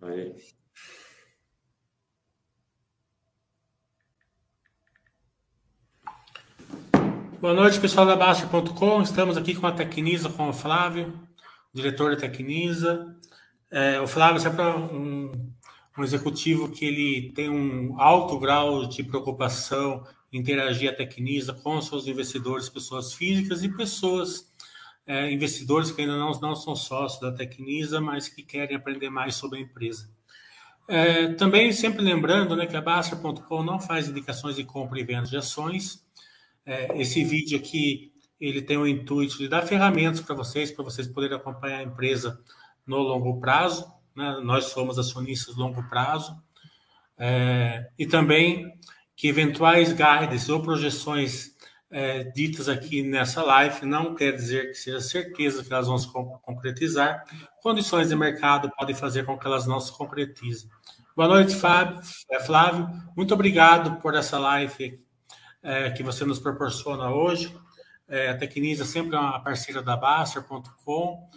[0.00, 0.32] Aí.
[7.40, 9.02] Boa noite, pessoal da Baixa.com.
[9.02, 11.18] Estamos aqui com a Tecnisa, com o Flávio,
[11.72, 13.16] diretor da Tecnisa.
[13.70, 15.32] É, o Flávio é sempre um,
[15.98, 21.80] um executivo que ele tem um alto grau de preocupação em interagir a Tecnisa com
[21.82, 24.47] seus investidores, pessoas físicas e pessoas
[25.08, 29.34] é, investidores que ainda não, não são sócios da Tecnisa, mas que querem aprender mais
[29.34, 30.06] sobre a empresa.
[30.86, 35.26] É, também sempre lembrando né, que a Baster.com não faz indicações de compra e venda
[35.26, 36.06] de ações.
[36.64, 41.08] É, esse vídeo aqui ele tem o intuito de dar ferramentas para vocês, para vocês
[41.08, 42.38] poderem acompanhar a empresa
[42.86, 43.90] no longo prazo.
[44.14, 44.40] Né?
[44.42, 46.36] Nós somos acionistas longo prazo.
[47.16, 48.78] É, e também
[49.16, 51.56] que eventuais guides ou projeções
[51.90, 56.10] é, ditas aqui nessa live não quer dizer que seja certeza que elas vão se
[56.42, 57.24] concretizar.
[57.62, 60.68] Condições de mercado podem fazer com que elas não se concretizem.
[61.16, 62.88] Boa noite, Fábio, é, Flávio.
[63.16, 65.00] Muito obrigado por essa live
[65.62, 67.54] é, que você nos proporciona hoje.
[68.08, 71.28] É, a Tecnisa sempre é uma parceira da Baster.com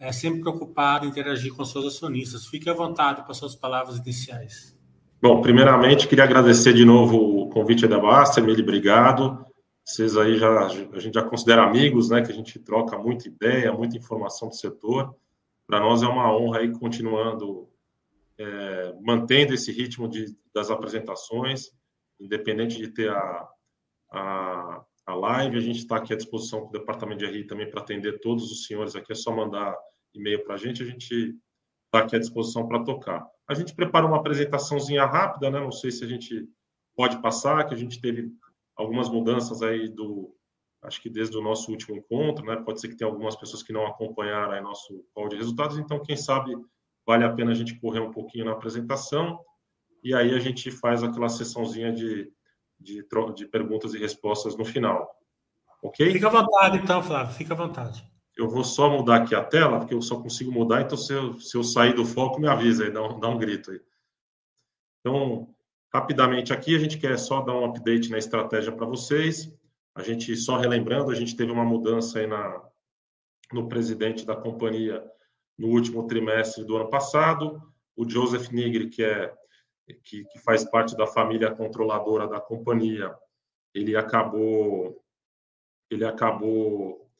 [0.00, 2.46] é sempre preocupado em interagir com seus acionistas.
[2.46, 4.74] Fique à vontade para suas palavras iniciais.
[5.20, 9.44] Bom, primeiramente, queria agradecer de novo o convite da Baster, Mili, obrigado.
[9.90, 13.72] Vocês aí já, a gente já considera amigos, né, que a gente troca muita ideia,
[13.72, 15.12] muita informação do setor.
[15.66, 17.68] Para nós é uma honra aí continuando,
[18.38, 21.72] é, mantendo esse ritmo de, das apresentações,
[22.20, 23.48] independente de ter a,
[24.12, 27.80] a, a live, a gente está aqui à disposição do departamento de RI também para
[27.80, 29.76] atender todos os senhores aqui, é só mandar
[30.14, 31.36] e-mail para a gente, a gente
[31.86, 33.26] está aqui à disposição para tocar.
[33.48, 35.58] A gente prepara uma apresentaçãozinha rápida, né?
[35.58, 36.48] Não sei se a gente
[36.94, 38.30] pode passar, que a gente teve
[38.80, 40.34] algumas mudanças aí do,
[40.82, 42.56] acho que desde o nosso último encontro, né?
[42.56, 46.02] Pode ser que tenha algumas pessoas que não acompanharam aí nosso call de resultados, então
[46.02, 46.54] quem sabe
[47.06, 49.38] vale a pena a gente correr um pouquinho na apresentação
[50.02, 52.32] e aí a gente faz aquela sessãozinha de,
[52.78, 55.08] de, de perguntas e respostas no final.
[55.82, 56.10] Ok?
[56.12, 58.08] Fica à vontade, então, Flávio, fica à vontade.
[58.36, 61.38] Eu vou só mudar aqui a tela, porque eu só consigo mudar, então se eu,
[61.38, 63.80] se eu sair do foco, me avisa aí, dá um, dá um grito aí.
[65.00, 65.54] Então,
[65.92, 69.52] rapidamente aqui, a gente quer só dar um update na estratégia para vocês.
[69.94, 72.62] A gente, só relembrando, a gente teve uma mudança aí na,
[73.52, 75.04] no presidente da companhia
[75.58, 77.60] no último trimestre do ano passado.
[77.96, 79.32] O Joseph Nigri, que, é,
[80.02, 83.14] que, que faz parte da família controladora da companhia,
[83.74, 85.04] ele acabou,
[85.90, 87.10] ele acabou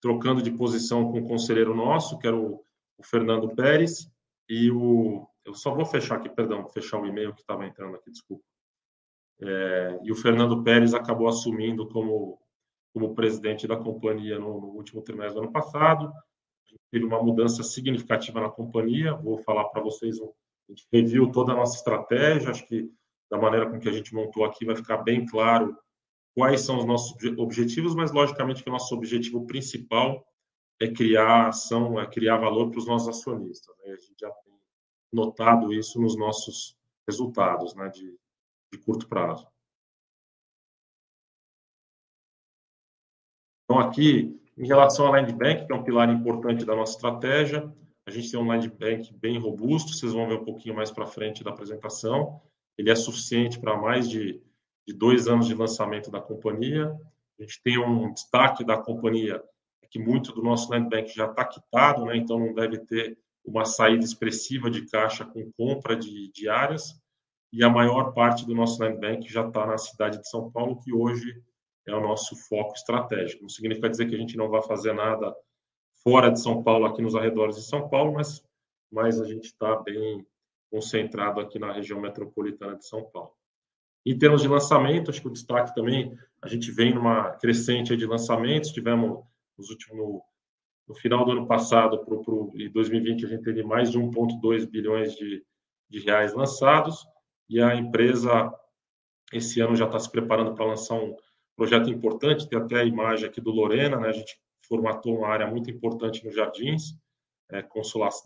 [0.00, 2.64] trocando de posição com o conselheiro nosso, que era o,
[2.96, 4.10] o Fernando Pérez,
[4.48, 5.26] e o.
[5.48, 8.44] Eu só vou fechar aqui, perdão, fechar o e-mail que estava entrando aqui, desculpa.
[9.40, 12.38] É, e o Fernando Pérez acabou assumindo como,
[12.92, 16.12] como presidente da companhia no, no último trimestre do ano passado.
[16.90, 19.14] Teve uma mudança significativa na companhia.
[19.14, 20.26] Vou falar para vocês, a
[20.68, 22.50] gente reviu toda a nossa estratégia.
[22.50, 22.92] Acho que
[23.30, 25.74] da maneira com que a gente montou aqui vai ficar bem claro
[26.34, 30.22] quais são os nossos objetivos, mas logicamente que o nosso objetivo principal
[30.78, 33.74] é criar ação, é criar valor para os nossos acionistas.
[33.78, 33.94] Né?
[33.94, 34.30] A gente já
[35.12, 36.76] notado isso nos nossos
[37.06, 38.18] resultados né, de,
[38.72, 39.46] de curto prazo.
[43.64, 47.72] Então, aqui, em relação ao Land Bank, que é um pilar importante da nossa estratégia,
[48.06, 51.06] a gente tem um Land Bank bem robusto, vocês vão ver um pouquinho mais para
[51.06, 52.40] frente da apresentação.
[52.76, 54.42] Ele é suficiente para mais de
[54.88, 56.98] de dois anos de lançamento da companhia.
[57.38, 59.44] A gente tem um destaque da companhia
[59.82, 62.16] é que muito do nosso land bank já está quitado, né?
[62.16, 67.00] então não deve ter uma saída expressiva de caixa com compra de, de áreas.
[67.52, 70.78] E a maior parte do nosso land bank já está na cidade de São Paulo,
[70.80, 71.42] que hoje
[71.86, 73.42] é o nosso foco estratégico.
[73.42, 75.34] Não significa dizer que a gente não vai fazer nada
[76.02, 78.44] fora de São Paulo, aqui nos arredores de São Paulo, mas,
[78.92, 80.26] mas a gente está bem
[80.70, 83.32] concentrado aqui na região metropolitana de São Paulo.
[84.04, 88.06] Em termos de lançamento, acho que o destaque também, a gente vem numa crescente de
[88.06, 89.24] lançamentos, tivemos
[89.56, 90.22] nos últimos,
[90.88, 95.14] no, final do ano passado para o 2020, a gente teve mais de 1,2 bilhões
[95.14, 95.44] de,
[95.88, 97.06] de reais lançados,
[97.48, 98.52] e a empresa,
[99.32, 101.14] esse ano, já está se preparando para lançar um
[101.56, 104.08] projeto importante, tem até a imagem aqui do Lorena, né?
[104.08, 106.94] a gente formatou uma área muito importante nos Jardins,
[107.50, 107.66] é,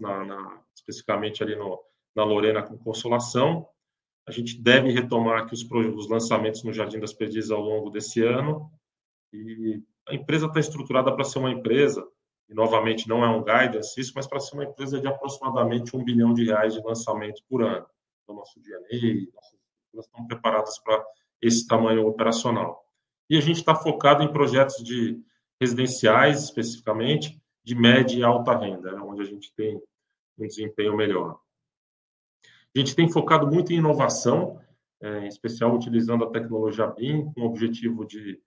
[0.01, 1.81] na, na, especificamente ali no,
[2.15, 3.69] na Lorena com consolação,
[4.27, 8.23] a gente deve retomar aqui os, os lançamentos no Jardim das Perdizes ao longo desse
[8.23, 8.71] ano.
[9.33, 12.07] E a empresa está estruturada para ser uma empresa,
[12.53, 16.05] e novamente não é um guidance isso, mas para ser uma empresa de aproximadamente um
[16.05, 17.87] bilhão de reais de lançamento por ano.
[18.23, 19.27] Então, nosso DNA,
[19.95, 21.03] nós estamos preparadas para
[21.41, 22.85] esse tamanho operacional.
[23.31, 25.19] E a gente está focado em projetos de
[25.59, 29.81] residenciais, especificamente, de média e alta renda, né, onde a gente tem
[30.39, 31.41] um desempenho melhor.
[32.75, 34.61] A gente tem focado muito em inovação,
[35.01, 38.41] em especial utilizando a tecnologia BIM, com o objetivo de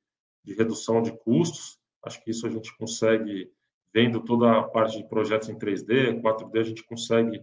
[0.45, 1.79] redução de custos.
[2.03, 3.51] Acho que isso a gente consegue,
[3.95, 7.41] vendo toda a parte de projetos em 3D, 4D, a gente consegue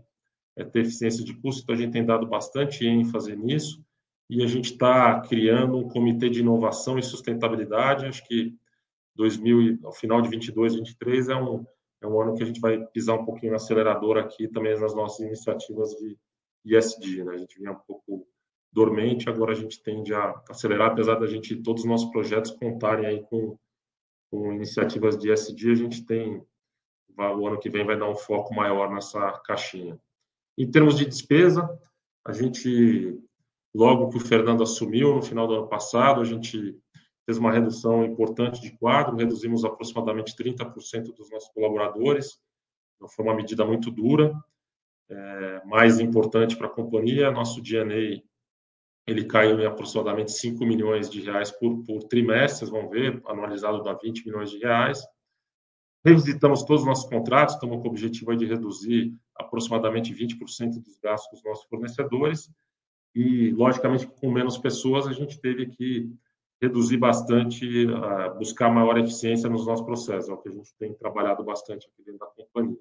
[0.71, 3.83] ter eficiência de custo, então a gente tem dado bastante ênfase nisso.
[4.29, 8.05] E a gente está criando um comitê de inovação e sustentabilidade.
[8.05, 8.55] Acho que
[9.83, 11.37] ao final de 2022, 2023 é
[12.07, 15.21] um ano que a gente vai pisar um pouquinho no acelerador aqui também nas nossas
[15.21, 16.19] iniciativas de
[16.67, 17.23] ESG.
[17.31, 18.27] A gente vinha um pouco
[18.71, 23.07] dormente, agora a gente tende a acelerar, apesar da gente todos os nossos projetos contarem
[23.07, 23.57] aí com
[24.33, 26.45] iniciativas de ESG, a gente tem
[27.17, 30.01] o ano que vem vai dar um foco maior nessa caixinha.
[30.57, 31.69] Em termos de despesa,
[32.25, 33.21] a gente,
[33.75, 36.79] logo que o Fernando assumiu, no final do ano passado, a gente
[37.25, 42.41] fez uma redução importante de quadro, reduzimos aproximadamente 30% dos nossos colaboradores.
[42.97, 44.33] Então, foi uma medida muito dura,
[45.67, 47.31] mais importante para a companhia.
[47.31, 48.23] Nosso G&A
[49.07, 51.11] ele caiu em aproximadamente R$ 5 milhões
[51.59, 54.53] por trimestre, vocês vão ver, anualizado dá R$ 20 milhões.
[56.05, 61.31] Revisitamos todos os nossos contratos, estamos com o objetivo de reduzir aproximadamente 20% dos gastos
[61.33, 62.51] dos nossos fornecedores.
[63.15, 66.11] E, logicamente, com menos pessoas, a gente teve que
[66.61, 67.87] reduzir bastante,
[68.39, 72.05] buscar maior eficiência nos nossos processos, é o que a gente tem trabalhado bastante aqui
[72.05, 72.79] dentro da companhia.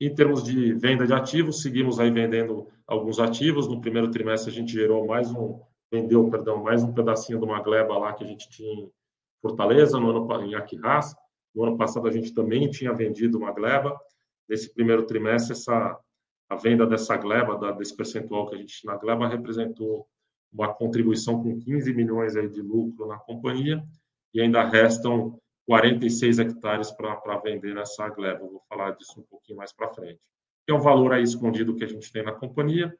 [0.00, 3.66] Em termos de venda de ativos, seguimos aí vendendo alguns ativos.
[3.66, 5.32] No primeiro trimestre, a gente gerou mais
[5.90, 8.90] vendeu, perdão, mais pedacinho de uma gleba lá que a gente tinha em
[9.40, 11.14] Fortaleza, no ano em Aquirrás.
[11.54, 13.98] No ano passado, a gente também tinha vendido uma gleba.
[14.48, 15.56] Nesse primeiro trimestre,
[16.48, 20.06] a venda dessa gleba, desse percentual que a gente tinha na gleba, representou
[20.52, 23.82] uma contribuição com 15 milhões de lucro na companhia
[24.32, 28.44] e ainda restam 46 hectares para vender nessa gleba.
[28.44, 30.20] Eu vou falar disso um pouquinho mais para frente.
[30.68, 32.96] É um valor aí escondido que a gente tem na companhia.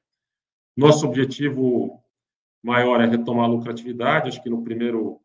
[0.77, 2.03] Nosso objetivo
[2.63, 4.29] maior é retomar a lucratividade.
[4.29, 5.21] Acho que no primeiro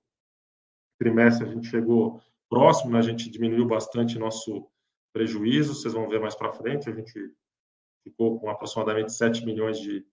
[1.00, 4.68] trimestre a gente chegou próximo, a gente diminuiu bastante nosso
[5.12, 5.74] prejuízo.
[5.74, 6.90] Vocês vão ver mais para frente.
[6.90, 7.34] A gente
[8.04, 10.06] ficou com aproximadamente R$ 7 milhões de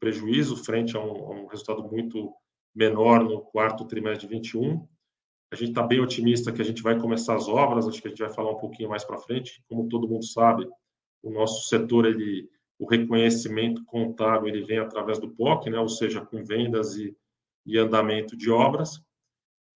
[0.00, 2.34] prejuízo, frente a um resultado muito
[2.74, 4.95] menor no quarto trimestre de 2021.
[5.52, 7.86] A gente está bem otimista que a gente vai começar as obras.
[7.86, 9.62] Acho que a gente vai falar um pouquinho mais para frente.
[9.68, 10.68] Como todo mundo sabe,
[11.22, 12.06] o nosso setor,
[12.78, 18.50] o reconhecimento contábil, ele vem através do POC, ou seja, com vendas e andamento de
[18.50, 19.00] obras.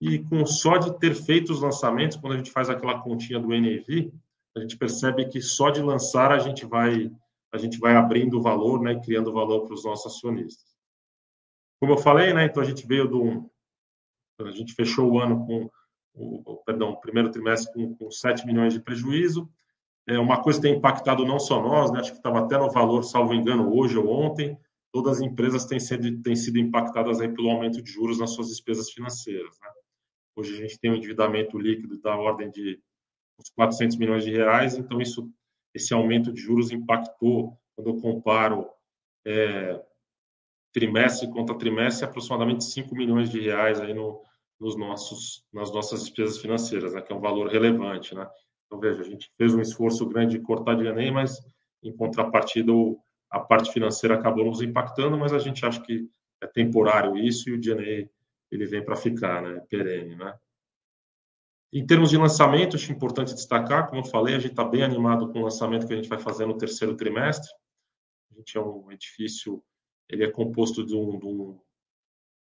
[0.00, 3.48] E com só de ter feito os lançamentos, quando a gente faz aquela continha do
[3.48, 4.12] NAV,
[4.56, 7.10] a gente percebe que só de lançar a gente vai
[7.96, 10.68] abrindo valor e criando valor para os nossos acionistas.
[11.78, 13.48] Como eu falei, então a gente veio do
[14.46, 15.70] a gente fechou o ano com
[16.14, 19.48] o primeiro trimestre com R$ 7 milhões de prejuízo.
[20.08, 23.32] Uma coisa que tem impactado não só nós, acho que estava até no valor, salvo
[23.32, 24.58] engano, hoje ou ontem,
[24.92, 29.56] todas as empresas têm sido impactadas pelo aumento de juros nas suas despesas financeiras.
[30.34, 32.80] Hoje a gente tem endividamento líquido da ordem de
[33.38, 34.24] uns R$ 400 milhões,
[34.76, 34.98] então
[35.72, 38.68] esse aumento de juros impactou, quando eu comparo
[40.72, 43.30] trimestre contra trimestre, aproximadamente R$ 5 milhões
[44.60, 48.14] nas nossas despesas financeiras, que é valor relevante.
[48.66, 51.38] Então, veja, a gente fez esforço grande de cortar G&A, mas
[51.82, 52.72] em contrapartida,
[53.30, 56.08] a parte financeira acabou nos impactando, mas a gente acha que
[56.42, 58.08] é temporário isso e o G&A
[58.50, 60.16] ele vem para ficar, é perene.
[61.72, 65.32] Em termos de lançamento, acho importante destacar, como eu falei, a gente está bem animado
[65.32, 67.48] com o lançamento que a gente vai fazer no terceiro trimestre.
[68.32, 69.62] A gente é edifício,
[70.08, 70.94] ele é composto de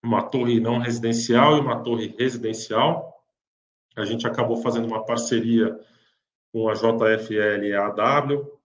[0.04, 3.24] uma torre não residencial e uma torre residencial.
[3.96, 5.80] A gente acabou fazendo uma parceria
[6.52, 8.60] com a JFL e a AW.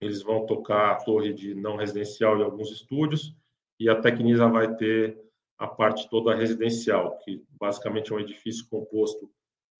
[0.00, 3.34] Eles vão tocar a torre de não residencial e alguns estúdios,
[3.80, 5.18] e a Tecnisa vai ter
[5.58, 9.30] a parte toda residencial, que basicamente é edifício composto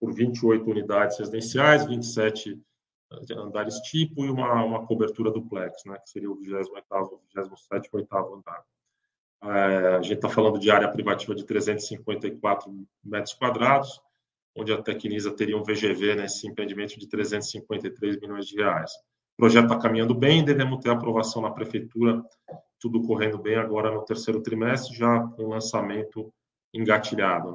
[0.00, 2.58] por 28 unidades residenciais, 27
[3.32, 8.64] andares tipo e uma cobertura duplex, que seria o 28º, 27º, 8º andar.
[9.40, 14.00] A gente está falando de área privativa de 354 metros quadrados,
[14.56, 18.50] onde a Tecnisa teria VGV nesse empreendimento de R$ 353 milhões.
[18.50, 22.24] O projeto está caminhando bem, devemos ter aprovação na prefeitura,
[22.80, 26.32] tudo correndo bem agora no terceiro trimestre, já com lançamento
[26.72, 27.54] engatilhado.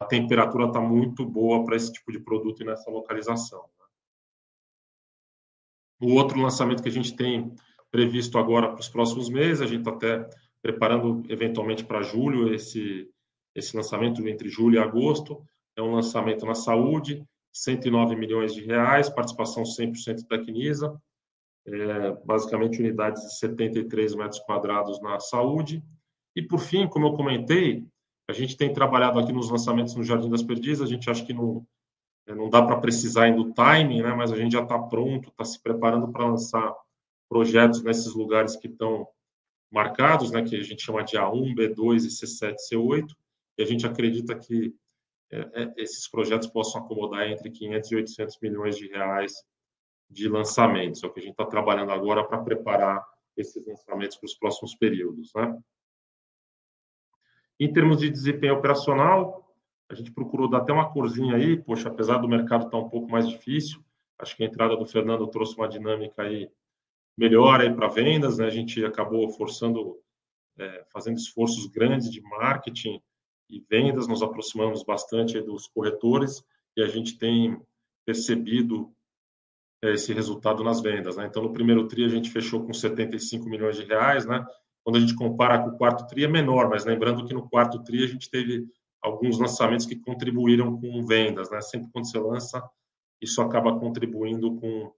[0.00, 3.68] A temperatura está muito boa para esse tipo de produto e nessa localização.
[6.00, 7.54] O outro lançamento que a gente tem
[7.90, 10.28] previsto agora para os próximos meses, a gente está até
[10.62, 12.52] preparando eventualmente para julho
[13.54, 15.42] esse lançamento entre julho e agosto,
[15.76, 18.54] é lançamento na saúde, R$ 109 milhões,
[19.10, 21.00] participação 100% da Tecnisa.
[21.66, 25.82] é, basicamente unidades de 73 metros quadrados na saúde.
[26.34, 27.84] E, por fim, como eu comentei,
[28.28, 31.34] a gente tem trabalhado aqui nos lançamentos no Jardim das Perdizes, a gente acha que
[31.34, 31.66] não,
[32.26, 35.28] é, não dá para precisar ainda do timing, né, mas a gente já está pronto,
[35.28, 36.74] está se preparando para lançar
[37.30, 39.06] projetos nesses lugares que estão
[39.70, 43.06] marcados, né, que a gente chama de A1, B2 e C7, C8,
[43.56, 44.74] e a gente acredita que
[45.30, 49.32] é, é, esses projetos possam acomodar entre 500 e 800 milhões de reais
[50.10, 51.04] de lançamentos.
[51.04, 53.00] É o que a gente está trabalhando agora para preparar
[53.36, 55.30] esses lançamentos para os próximos períodos.
[55.32, 55.56] Né?
[57.60, 59.54] Em termos de desempenho operacional,
[59.88, 62.88] a gente procurou dar até uma corzinha aí, poxa, apesar do mercado estar tá um
[62.88, 63.80] pouco mais difícil,
[64.18, 66.50] acho que a entrada do Fernando trouxe uma dinâmica aí
[67.20, 68.46] melhor aí para vendas, né?
[68.46, 69.98] A gente acabou forçando,
[70.58, 72.98] é, fazendo esforços grandes de marketing
[73.50, 76.42] e vendas, nos aproximamos bastante dos corretores
[76.74, 77.60] e a gente tem
[78.06, 78.90] percebido
[79.84, 81.18] é, esse resultado nas vendas.
[81.18, 81.26] Né?
[81.26, 84.24] Então, no primeiro TRI, a gente fechou com 75 milhões de reais.
[84.24, 84.42] Né?
[84.82, 87.82] Quando a gente compara com o quarto TRI, é menor, mas lembrando que no quarto
[87.84, 88.66] TRI a gente teve
[89.02, 91.50] alguns lançamentos que contribuíram com vendas.
[91.50, 91.60] Né?
[91.60, 92.66] Sempre quando você lança,
[93.20, 94.90] isso acaba contribuindo com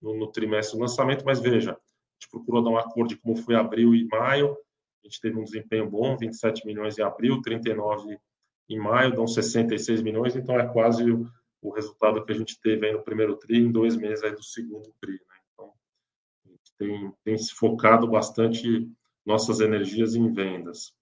[0.00, 1.74] no, no trimestre do lançamento, mas veja, a
[2.20, 4.56] gente procurou dar um acordo de como foi abril e maio,
[5.02, 8.18] a gente teve um desempenho bom, 27 milhões em abril, 39
[8.68, 11.26] em maio, dão 66 milhões, então é quase o,
[11.60, 14.94] o resultado que a gente teve no primeiro TRI, em dois meses aí do segundo
[15.00, 15.12] TRI.
[15.12, 15.36] Né?
[15.52, 15.72] Então,
[16.44, 18.88] a gente tem, tem se focado bastante
[19.24, 20.92] nossas energias em vendas.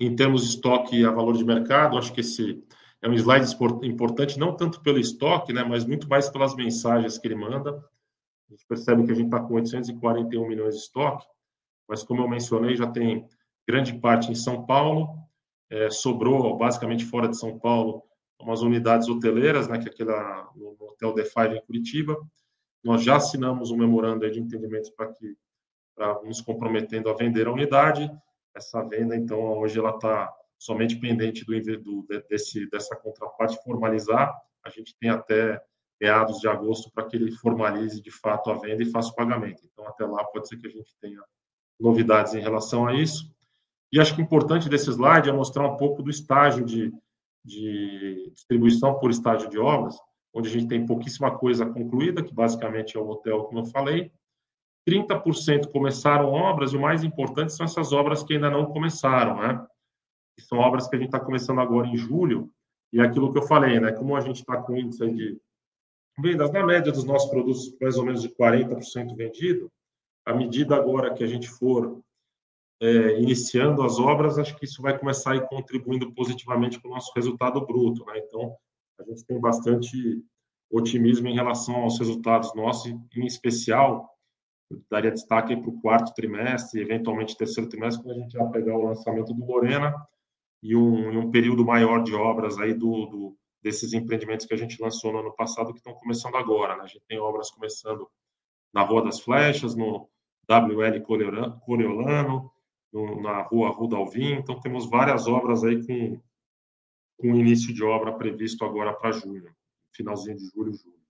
[0.00, 2.62] Em termos de estoque a valor de mercado, acho que esse
[3.02, 3.46] é um slide
[3.82, 7.84] importante, não tanto pelo estoque, né, mas muito mais pelas mensagens que ele manda.
[8.48, 11.26] A gente percebe que a gente está com 841 milhões de estoque,
[11.88, 13.26] mas como eu mencionei, já tem
[13.66, 15.18] grande parte em São Paulo,
[15.68, 18.02] é, sobrou basicamente fora de São Paulo
[18.40, 22.16] umas unidades hoteleiras, né, que é aquela no Hotel The Five em Curitiba.
[22.84, 25.36] Nós já assinamos um memorando de entendimento para que
[26.24, 28.10] nos comprometendo a vender a unidade.
[28.54, 34.32] Essa venda, então, hoje ela está somente pendente do, do desse dessa contraparte formalizar.
[34.64, 35.60] A gente tem até
[36.00, 39.62] meados de agosto para que ele formalize de fato a venda e faça o pagamento.
[39.64, 41.20] Então, até lá pode ser que a gente tenha
[41.80, 43.32] novidades em relação a isso.
[43.92, 46.92] E acho que importante desse slide é mostrar um pouco do estágio de,
[47.44, 49.96] de distribuição por estágio de obras,
[50.32, 54.12] onde a gente tem pouquíssima coisa concluída, que basicamente é o hotel, como eu falei.
[54.88, 59.66] 30% começaram obras, e o mais importante são essas obras que ainda não começaram, né?
[60.36, 62.50] Que são obras que a gente está começando agora em julho,
[62.92, 63.92] e é aquilo que eu falei, né?
[63.92, 65.40] Como a gente está com índice de
[66.18, 69.70] vendas na média dos nossos produtos mais ou menos de 40% vendido,
[70.26, 72.00] à medida agora que a gente for
[72.80, 76.94] é, iniciando as obras, acho que isso vai começar a ir contribuindo positivamente para o
[76.94, 78.18] nosso resultado bruto, né?
[78.18, 78.56] Então,
[78.98, 80.22] a gente tem bastante
[80.70, 84.10] otimismo em relação aos resultados nossos, em especial,
[84.90, 88.86] daria destaque para o quarto trimestre, eventualmente terceiro trimestre, quando a gente vai pegar o
[88.86, 89.94] lançamento do Lorena,
[90.62, 94.80] e um, um período maior de obras aí do, do, desses empreendimentos que a gente
[94.80, 96.76] lançou no ano passado que estão começando agora.
[96.76, 96.82] Né?
[96.84, 98.08] A gente tem obras começando
[98.72, 100.08] na Rua das Flechas, no
[100.48, 101.00] WL
[101.64, 102.50] Coriolano,
[102.92, 104.34] no, na Rua Ruda Alvim.
[104.34, 106.20] Então, temos várias obras aí com,
[107.18, 109.54] com início de obra previsto agora para junho,
[109.94, 111.02] finalzinho de julho, julho.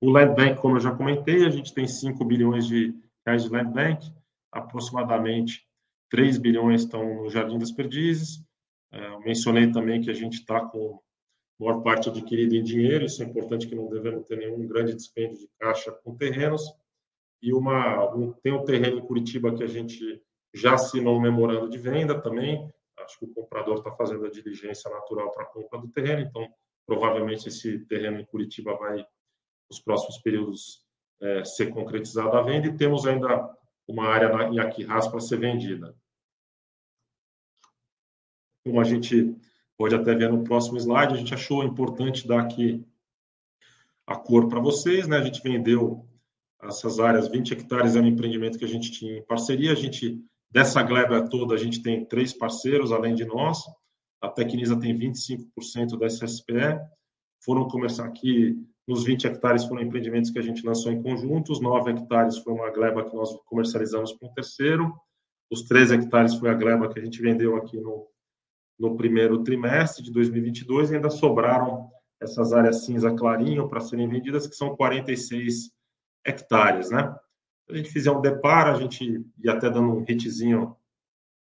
[0.00, 2.94] O Land Bank, como eu já comentei, a gente tem 5 bilhões de
[3.26, 4.14] reais de Land Bank,
[4.50, 5.68] aproximadamente
[6.10, 8.44] 3 bilhões estão no Jardim das Perdizes.
[8.92, 11.00] É, eu mencionei também que a gente está com
[11.60, 14.94] a maior parte adquirida em dinheiro, isso é importante que não devemos ter nenhum grande
[14.94, 16.62] dispêndio de caixa com terrenos.
[17.42, 20.20] E uma, um, tem um terreno em Curitiba que a gente
[20.52, 22.70] já assinou um memorando de venda também.
[22.98, 26.46] Acho que o comprador está fazendo a diligência natural para a compra do terreno, então
[26.86, 29.06] provavelmente esse terreno em Curitiba vai,
[29.70, 30.84] nos próximos períodos,
[31.22, 32.66] é, ser concretizado a venda.
[32.66, 33.48] E temos ainda
[33.86, 35.94] uma área em Aquirras para ser vendida.
[38.64, 39.34] Como a gente
[39.76, 42.84] pode até ver no próximo slide, a gente achou importante dar aqui
[44.06, 45.18] a cor para vocês, né?
[45.18, 46.04] A gente vendeu
[46.62, 49.72] essas áreas, 20 hectares é um empreendimento que a gente tinha em parceria.
[49.72, 53.58] A gente, dessa gleba toda, a gente tem três parceiros, além de nós.
[54.20, 56.78] A Tecnisa tem 25% da SSPE.
[57.42, 58.58] Foram começar aqui
[58.90, 62.52] nos 20 hectares foram empreendimentos que a gente lançou em conjunto, os 9 hectares foi
[62.52, 64.92] uma gleba que nós comercializamos com o terceiro,
[65.48, 68.08] os 13 hectares foi a gleba que a gente vendeu aqui no,
[68.80, 74.46] no primeiro trimestre de 2022 e ainda sobraram essas áreas cinza clarinho para serem vendidas,
[74.46, 75.70] que são 46
[76.24, 77.14] hectares, né?
[77.66, 80.74] Se a gente fizer um deparo, a gente ia até dando um hitzinho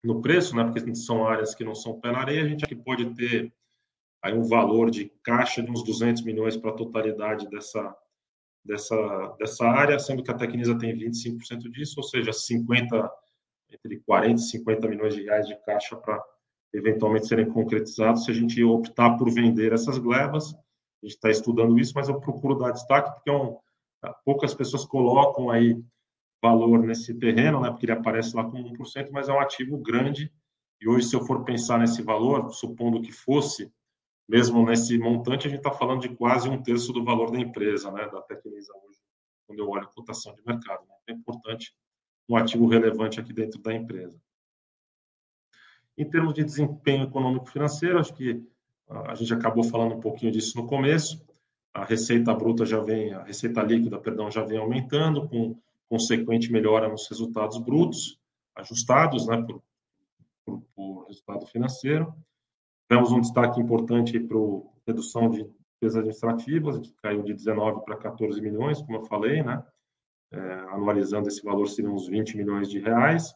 [0.02, 0.64] no preço, né?
[0.64, 3.52] Porque são áreas que não são pé na areia, a gente aqui pode ter
[4.22, 7.94] aí um valor de caixa de uns 200 milhões para a totalidade dessa,
[8.64, 13.10] dessa, dessa área, sendo que a Tecnisa tem 25% disso, ou seja, 50,
[13.70, 16.22] entre 40 e 50 milhões de reais de caixa para
[16.72, 20.54] eventualmente serem concretizados se a gente optar por vender essas glebas.
[20.54, 23.56] A gente está estudando isso, mas eu procuro dar destaque porque é um,
[24.24, 25.82] poucas pessoas colocam aí
[26.42, 30.32] valor nesse terreno, né, porque ele aparece lá como 1%, mas é um ativo grande.
[30.80, 33.70] E hoje, se eu for pensar nesse valor, supondo que fosse,
[34.26, 37.90] mesmo nesse montante, a gente está falando de quase um terço do valor da empresa,
[37.90, 38.98] né, da Tecnisa hoje,
[39.46, 40.86] quando eu olho a cotação de mercado.
[40.86, 40.94] Né?
[41.08, 41.74] É importante
[42.28, 44.18] um ativo relevante aqui dentro da empresa.
[46.00, 48.42] Em termos de desempenho econômico-financeiro, acho que
[48.88, 51.22] a gente acabou falando um pouquinho disso no começo.
[51.74, 55.54] A receita bruta já vem, a receita líquida, perdão, já vem aumentando, com
[55.90, 58.18] consequente melhora nos resultados brutos,
[58.54, 59.62] ajustados né, por,
[60.46, 62.14] por, por resultado financeiro.
[62.88, 67.98] Temos um destaque importante para a redução de despesas administrativas, que caiu de 19 para
[67.98, 69.62] 14 milhões, como eu falei, né?
[70.32, 70.40] É,
[70.70, 73.34] anualizando esse valor, seriam uns 20 milhões de reais.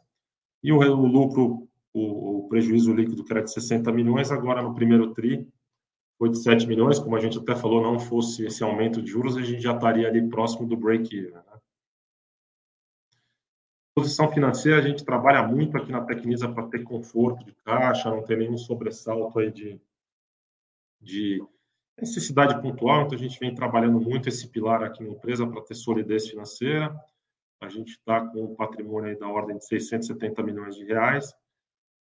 [0.63, 4.75] E o, o lucro, o, o, prejuízo líquido, que era de 60 milhões, agora no
[4.75, 5.49] primeiro TRI,
[6.19, 6.99] foi de 7 milhões.
[6.99, 10.09] Como a gente até falou, não fosse esse aumento de juros, a gente já estaria
[10.09, 11.31] ali próximo do break-even.
[11.31, 11.43] Né?
[13.97, 18.25] Posição financeira, a gente trabalha muito aqui na Tecnisa para ter conforto de caixa, não
[18.25, 19.81] ter nenhum sobressalto aí de,
[21.01, 21.41] de
[22.01, 25.77] necessidade pontual, então a gente vem trabalhando muito esse pilar aqui na empresa para ter
[25.77, 26.93] solidez financeira.
[27.63, 31.33] A gente está com um patrimônio aí da ordem de 670 milhões de reais.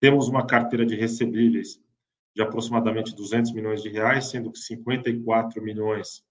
[0.03, 1.81] Temos uma carteira de recebíveis
[2.35, 6.25] de aproximadamente 200 milhões de reais, sendo que 54 milhões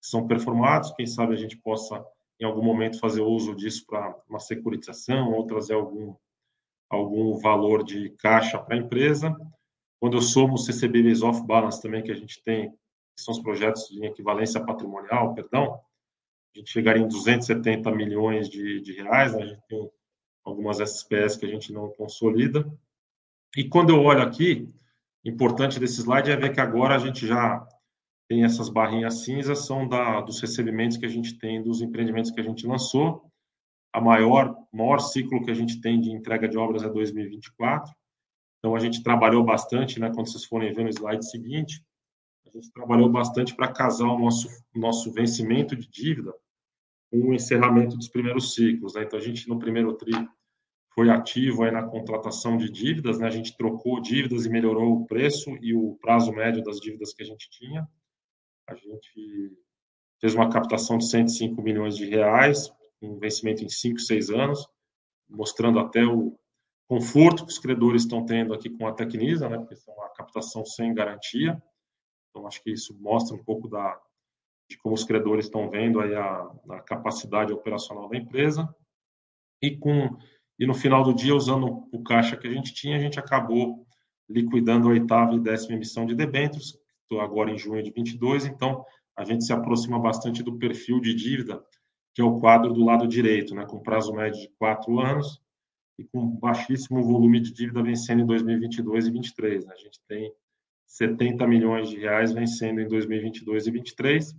[0.00, 0.90] são performados.
[0.96, 2.04] Quem sabe a gente possa
[2.40, 6.16] em algum momento fazer uso disso para uma securitização ou trazer algum,
[6.90, 9.32] algum valor de caixa para a empresa.
[10.00, 13.86] Quando eu somo os CCBs off-balance também, que a gente tem, que são os projetos
[13.86, 15.80] de equivalência patrimonial, perdão,
[16.56, 19.44] a gente chegaria em 270 milhões de, de reais, né?
[19.44, 19.88] a gente tem
[20.42, 22.68] algumas SPS que a gente não consolida.
[23.56, 24.68] E quando eu olho aqui,
[25.24, 27.66] importante desse slide é ver que agora a gente já
[28.28, 32.40] tem essas barrinhas cinzas, são da, dos recebimentos que a gente tem dos empreendimentos que
[32.40, 33.30] a gente lançou.
[33.92, 37.92] A maior, maior ciclo que a gente tem de entrega de obras é 2024.
[38.58, 41.84] Então, a gente trabalhou bastante, né, quando vocês forem ver no slide seguinte,
[42.46, 46.32] a gente trabalhou bastante para casar o nosso, nosso vencimento de dívida
[47.10, 48.94] com o encerramento dos primeiros ciclos.
[48.94, 49.02] Né?
[49.02, 50.14] Então, a gente, no primeiro TRI,
[50.94, 53.26] foi ativo aí na contratação de dívidas, né?
[53.26, 57.22] a gente trocou dívidas e melhorou o preço e o prazo médio das dívidas que
[57.22, 57.88] a gente tinha.
[58.68, 59.56] A gente
[60.20, 64.68] fez uma captação de 105 milhões de reais, um vencimento em 5, 6 anos,
[65.28, 66.38] mostrando até o
[66.86, 70.64] conforto que os credores estão tendo aqui com a Tecnisa, né, porque são uma captação
[70.64, 71.60] sem garantia.
[72.30, 73.98] Então, acho que isso mostra um pouco da,
[74.68, 78.74] de como os credores estão vendo aí a, a capacidade operacional da empresa.
[79.60, 80.16] E, com,
[80.62, 83.84] e no final do dia, usando o caixa que a gente tinha, a gente acabou
[84.30, 86.78] liquidando a oitava e décima emissão de debêntures,
[87.20, 88.84] agora em junho de 22, então
[89.16, 91.60] a gente se aproxima bastante do perfil de dívida,
[92.14, 95.42] que é o quadro do lado direito, né, com prazo médio de quatro anos
[95.98, 99.66] e com baixíssimo volume de dívida vencendo em 2022 e 2023.
[99.66, 99.74] Né?
[99.74, 100.32] A gente tem
[100.86, 104.32] 70 milhões de reais vencendo em 2022 e 2023,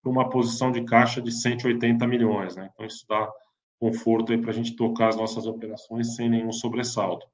[0.00, 2.54] para uma posição de caixa de 180 milhões.
[2.54, 2.70] Né?
[2.72, 3.28] Então, isso dá
[3.78, 7.26] conforto para a gente tocar as nossas operações sem nenhum sobressalto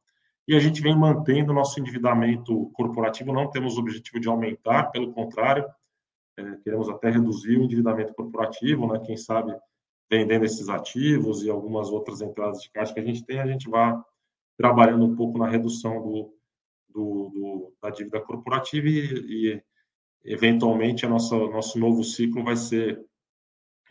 [0.47, 5.13] e a gente vem mantendo nosso endividamento corporativo, não temos o objetivo de aumentar, pelo
[5.13, 5.67] contrário,
[6.37, 9.01] é, queremos até reduzir o endividamento corporativo, né?
[9.05, 9.57] quem sabe
[10.11, 13.69] vendendo esses ativos e algumas outras entradas de caixa que a gente tem, a gente
[13.71, 13.99] vai
[14.57, 16.35] trabalhando um pouco na redução do,
[16.89, 19.63] do, do da dívida corporativa e, e
[20.25, 23.03] eventualmente, a nossa, nosso novo ciclo vai ser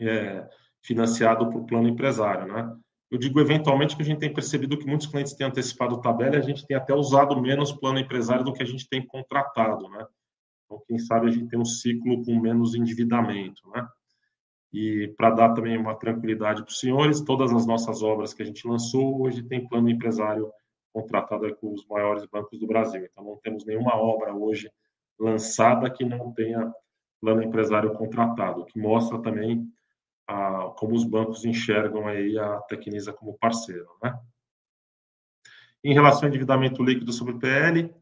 [0.00, 0.48] é,
[0.84, 2.76] financiado por plano empresário, né?
[3.10, 6.38] Eu digo eventualmente que a gente tem percebido que muitos clientes têm antecipado tabela e
[6.38, 10.06] a gente tem até usado menos plano empresário do que a gente tem contratado, né?
[10.64, 13.86] Então, quem sabe a gente tem um ciclo com menos endividamento, né?
[14.72, 18.46] E para dar também uma tranquilidade para os senhores, todas as nossas obras que a
[18.46, 20.50] gente lançou hoje tem plano empresário
[20.92, 23.04] contratado com os maiores bancos do Brasil.
[23.04, 24.70] Então, não temos nenhuma obra hoje
[25.18, 26.72] lançada que não tenha
[27.20, 29.66] plano empresário contratado, que mostra também
[30.26, 34.18] a, como os bancos enxergam aí a Tecnisa como parceiro, né?
[35.82, 37.94] Em relação ao endividamento líquido sobre PL,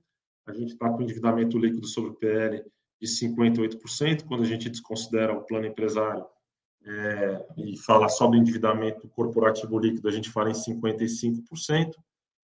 [0.47, 2.65] a gente está com endividamento líquido sobre PL
[3.01, 6.25] de 58%, quando a gente desconsidera o plano empresário
[6.85, 11.95] é, e fala só do endividamento corporativo líquido, a gente fala em 55%,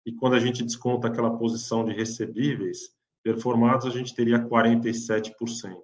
[0.06, 2.90] e quando a gente desconta aquela posição de recebíveis
[3.22, 5.34] performados, a gente teria 47%.
[5.64, 5.76] Né?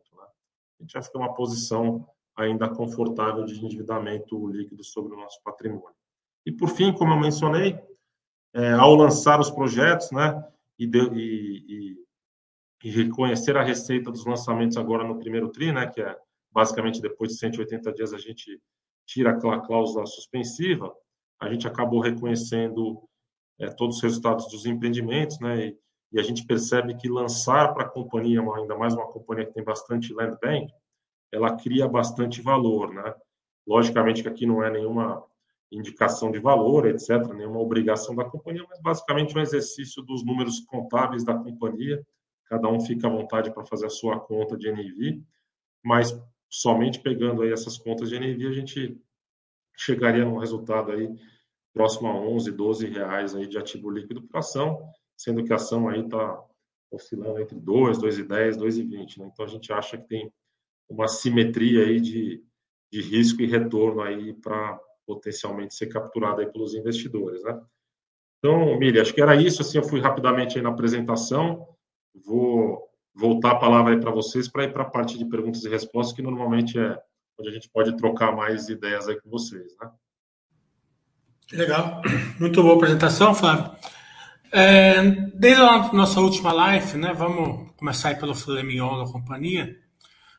[0.81, 5.95] A gente que é uma posição ainda confortável de endividamento líquido sobre o nosso patrimônio.
[6.45, 7.79] E por fim, como eu mencionei,
[8.53, 10.45] é, ao lançar os projetos, né,
[10.79, 12.05] e, de, e, e,
[12.85, 16.17] e, reconhecer a receita dos lançamentos agora no primeiro tri, né, que é
[16.53, 18.61] basicamente depois de 180 dias a gente
[19.07, 20.93] tira aquela cláusula suspensiva,
[21.41, 23.03] a gente acabou reconhecendo
[23.59, 25.73] é, todos os resultados dos empreendimentos, né,
[26.13, 29.65] e, a gente percebe que lançar para a companhia, ainda mais uma companhia que tem
[29.65, 30.73] bastante land bank,
[31.33, 33.15] ela cria bastante valor, né?
[33.67, 35.25] Logicamente que aqui não é nenhuma
[35.73, 41.25] indicação de valor, etc., nenhuma obrigação da companhia, mas basicamente um exercício dos números contábeis
[41.25, 42.05] da companhia.
[42.47, 45.23] Cada um fica à vontade para fazer a sua conta de NAV,
[45.83, 46.17] mas
[46.49, 49.01] somente pegando aí essas contas de NAV a gente
[49.77, 51.13] chegaria num resultado aí
[51.73, 55.89] próximo a 11, 12 reais aí de ativo líquido por ação, sendo que a ação
[55.89, 56.41] aí está
[56.91, 59.19] oscilando entre 2, 2,10, 2,20.
[59.19, 59.31] Né?
[59.33, 60.33] Então a gente acha que tem
[60.89, 62.43] uma simetria aí de,
[62.93, 67.61] de risco e retorno aí para potencialmente ser capturado aí pelos investidores, né?
[68.39, 71.67] Então, Mili, acho que era isso, assim, eu fui rapidamente aí na apresentação,
[72.25, 75.69] vou voltar a palavra aí para vocês para ir para a parte de perguntas e
[75.69, 77.01] respostas, que normalmente é
[77.39, 79.91] onde a gente pode trocar mais ideias aí com vocês, né?
[81.53, 82.03] Legal,
[82.41, 83.71] muito boa apresentação, Flávio.
[84.51, 85.03] É,
[85.35, 89.77] desde a nossa última live, né, vamos começar aí pelo mignon da companhia,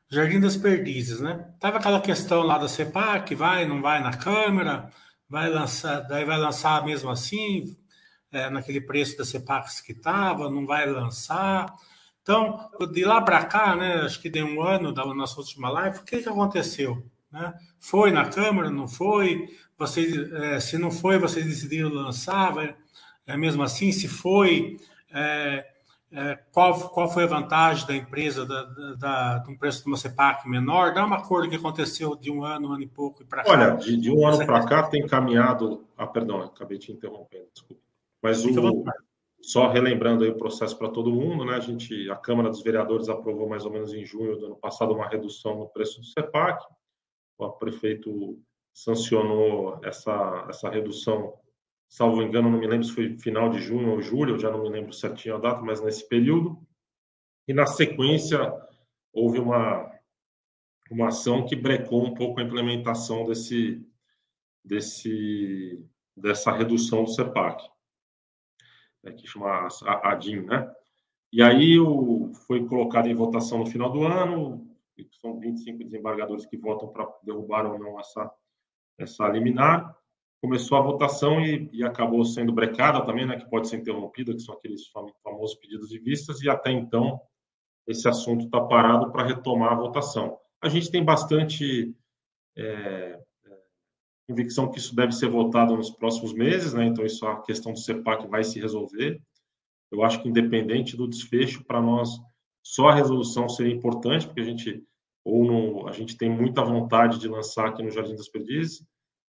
[0.10, 1.52] Jardim das Perdizes, né?
[1.60, 4.89] Tava aquela questão lá da CEPAC, vai, não vai na Câmara,
[5.28, 7.76] vai lançar, daí vai lançar mesmo assim,
[8.32, 11.74] é, naquele preço da CEPAC que estava, não vai lançar.
[12.22, 16.00] Então, de lá para cá, né, acho que deu um ano da nossa última live,
[16.00, 17.06] o que, que aconteceu?
[17.32, 17.54] Né?
[17.80, 19.50] Foi na Câmara, não foi?
[19.78, 22.76] Vocês, é, se não foi, vocês decidiram lançar, vai,
[23.28, 23.91] é mesmo assim?
[23.91, 24.78] Se foi,
[25.12, 25.65] é,
[26.15, 28.63] é, qual, qual foi a vantagem da empresa da,
[28.97, 30.93] da, de um preço de uma CEPAC menor?
[30.93, 33.51] Dá uma cor do que aconteceu de um ano, um ano e pouco para cá.
[33.51, 35.86] Olha, de, de um ano para cá tem caminhado.
[35.97, 37.82] Ah, perdão, acabei te interrompendo, desculpa.
[38.23, 38.49] Mas o,
[39.41, 41.56] só relembrando aí o processo para todo mundo, né?
[41.56, 44.93] A gente, a Câmara dos Vereadores aprovou mais ou menos em junho do ano passado
[44.93, 46.65] uma redução no preço do CEPAC.
[47.38, 48.39] O prefeito
[48.73, 51.34] sancionou essa, essa redução
[51.95, 54.69] salvo engano, não me lembro se foi final de junho ou julho, já não me
[54.69, 56.62] lembro certinho a data, mas nesse período.
[57.47, 58.53] E na sequência
[59.13, 59.89] houve uma
[60.91, 63.81] uma ação que brecou um pouco a implementação desse
[64.63, 65.81] desse
[66.17, 67.65] dessa redução do CEPAC,
[69.01, 70.69] né, que chama a ADIM, né?
[71.31, 74.69] E aí o, foi colocado em votação no final do ano,
[75.21, 78.29] são 25 desembargadores que votam para derrubar ou não essa
[78.97, 79.95] essa liminar
[80.45, 84.41] começou a votação e, e, acabou sendo brecada também, né, que pode ser interrompida, que
[84.41, 84.86] são aqueles
[85.23, 87.19] famosos pedidos de vistas, e até então
[87.88, 90.38] esse assunto está parado para retomar a votação.
[90.62, 91.95] A gente tem bastante
[92.55, 93.19] é, é,
[94.29, 97.79] convicção que isso deve ser votado nos próximos meses, né, então isso a questão do
[97.79, 99.19] CEPAC vai se resolver.
[99.91, 102.10] Eu acho que independente do desfecho, para nós
[102.63, 104.84] só a resolução seria importante, porque a gente
[105.23, 108.86] ou no, a gente tem muita vontade de lançar aqui no Jardim das Perdizes,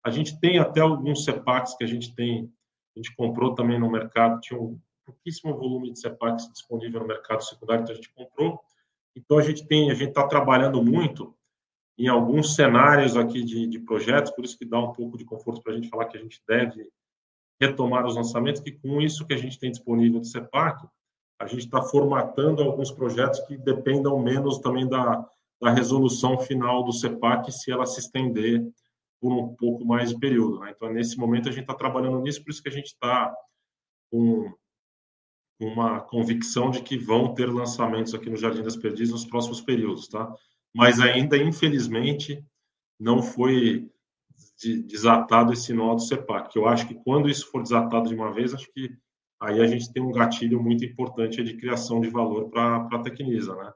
[0.07, 2.49] a gente tem até alguns CEPACs que a gente tem,
[2.95, 7.43] a gente comprou também no mercado, tinha um pouquíssimo volume de CEPACs disponível no mercado
[7.43, 8.61] secundário, então a gente comprou.
[9.17, 11.35] Então a gente tem, a gente está trabalhando muito
[11.99, 15.61] em alguns cenários aqui de, de projetos, por isso que dá um pouco de conforto
[15.61, 16.89] para a gente falar que a gente deve
[17.61, 20.87] retomar os lançamentos, que com isso que a gente tem disponível de CEPAC,
[21.41, 25.29] a gente está formatando alguns projetos que dependam menos também da,
[25.61, 28.65] da resolução final do CEPAC, se ela se estender
[29.21, 30.61] por um pouco mais de período.
[30.61, 30.73] Né?
[30.75, 33.35] Então, nesse momento, a gente está trabalhando nisso, por isso que a gente está
[34.11, 34.53] com
[35.59, 40.07] uma convicção de que vão ter lançamentos aqui no Jardim das Perdizes nos próximos períodos,
[40.09, 40.33] tá?
[40.75, 42.45] Mas ainda, infelizmente,
[43.01, 43.91] não foi
[44.87, 46.55] desatado esse nó do CEPAC.
[46.57, 48.91] Eu acho que quando isso for desatado de uma vez, acho que
[49.41, 53.55] aí a gente tem um gatilho muito importante de criação de valor para a Tecnisa,
[53.55, 53.73] né?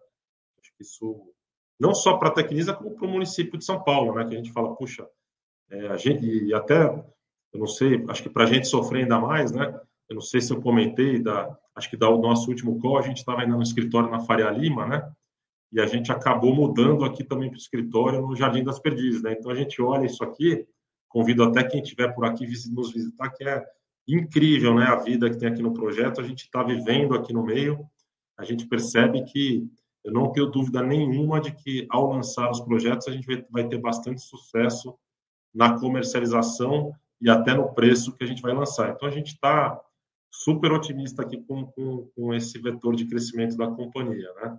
[0.60, 1.32] Acho que isso
[1.78, 4.26] não só para a Tecnisa, como para o município de São Paulo, né?
[4.26, 5.08] Que a gente fala, puxa,
[5.70, 9.18] é, a gente, e até, eu não sei, acho que para a gente sofrer ainda
[9.18, 9.78] mais, né?
[10.08, 13.02] Eu não sei se eu comentei, da, acho que da o nosso último call, a
[13.02, 15.08] gente estava ainda no escritório na Faria Lima, né?
[15.72, 19.36] E a gente acabou mudando aqui também para o escritório no Jardim das Perdizes, né?
[19.38, 20.66] Então a gente olha isso aqui,
[21.08, 23.64] convido até quem estiver por aqui nos visitar, que é
[24.08, 24.86] incrível, né?
[24.86, 27.86] A vida que tem aqui no projeto, a gente está vivendo aqui no meio,
[28.36, 29.70] a gente percebe que
[30.02, 33.78] eu não tenho dúvida nenhuma de que ao lançar os projetos a gente vai ter
[33.78, 34.98] bastante sucesso
[35.54, 38.90] na comercialização e até no preço que a gente vai lançar.
[38.90, 39.80] Então, a gente está
[40.32, 44.58] super otimista aqui com, com, com, esse vetor de crescimento da companhia, né?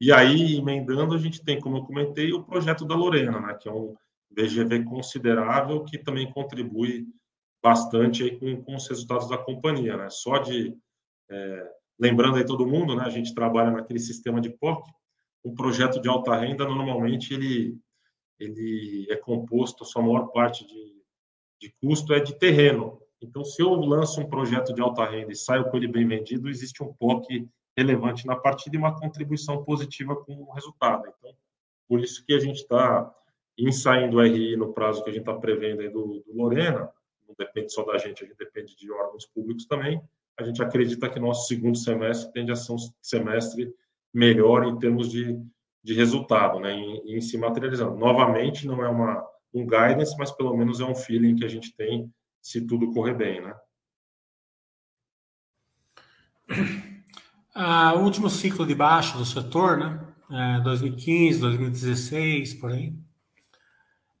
[0.00, 3.68] E aí, emendando, a gente tem, como eu comentei, o projeto da Lorena, né, que
[3.68, 3.94] é um
[4.32, 7.06] VGV considerável que também contribui
[7.62, 9.96] bastante aí com, com os resultados da companhia.
[9.96, 10.10] Né?
[10.10, 10.76] Só de.
[11.30, 14.90] É, lembrando aí todo mundo, né, a gente trabalha naquele sistema de POC.
[15.44, 17.78] Um projeto de alta renda, normalmente, ele,
[18.42, 21.02] ele é composto, a sua maior parte de,
[21.60, 23.00] de custo é de terreno.
[23.20, 26.48] Então, se eu lanço um projeto de alta renda e saio com ele bem vendido,
[26.48, 31.06] existe um POC relevante na partida e uma contribuição positiva com o resultado.
[31.06, 31.34] Então,
[31.88, 33.14] por isso que a gente está
[33.56, 36.90] ensaiando o RI no prazo que a gente está prevendo do, do, Lorena,
[37.26, 40.02] não depende só da gente, a gente depende de órgãos públicos também,
[40.38, 43.72] a gente acredita que nosso segundo semestre tende a ser um semestre
[44.12, 45.38] melhor em termos de,
[45.82, 47.96] de resultado, né, em, em se materializando.
[47.96, 51.74] Novamente, não é uma, um guidance, mas pelo menos é um feeling que a gente
[51.74, 53.54] tem se tudo correr bem, né?
[57.54, 60.00] Ah, o último ciclo de baixa do setor, né?
[60.30, 62.94] É, 2015, 2016, por aí.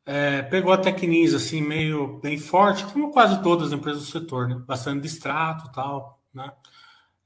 [0.04, 4.48] É, pegou a Tecnisa assim meio bem forte, como quase todas as empresas do setor,
[4.48, 4.62] né?
[4.66, 6.52] Bastante distrato, tal, né?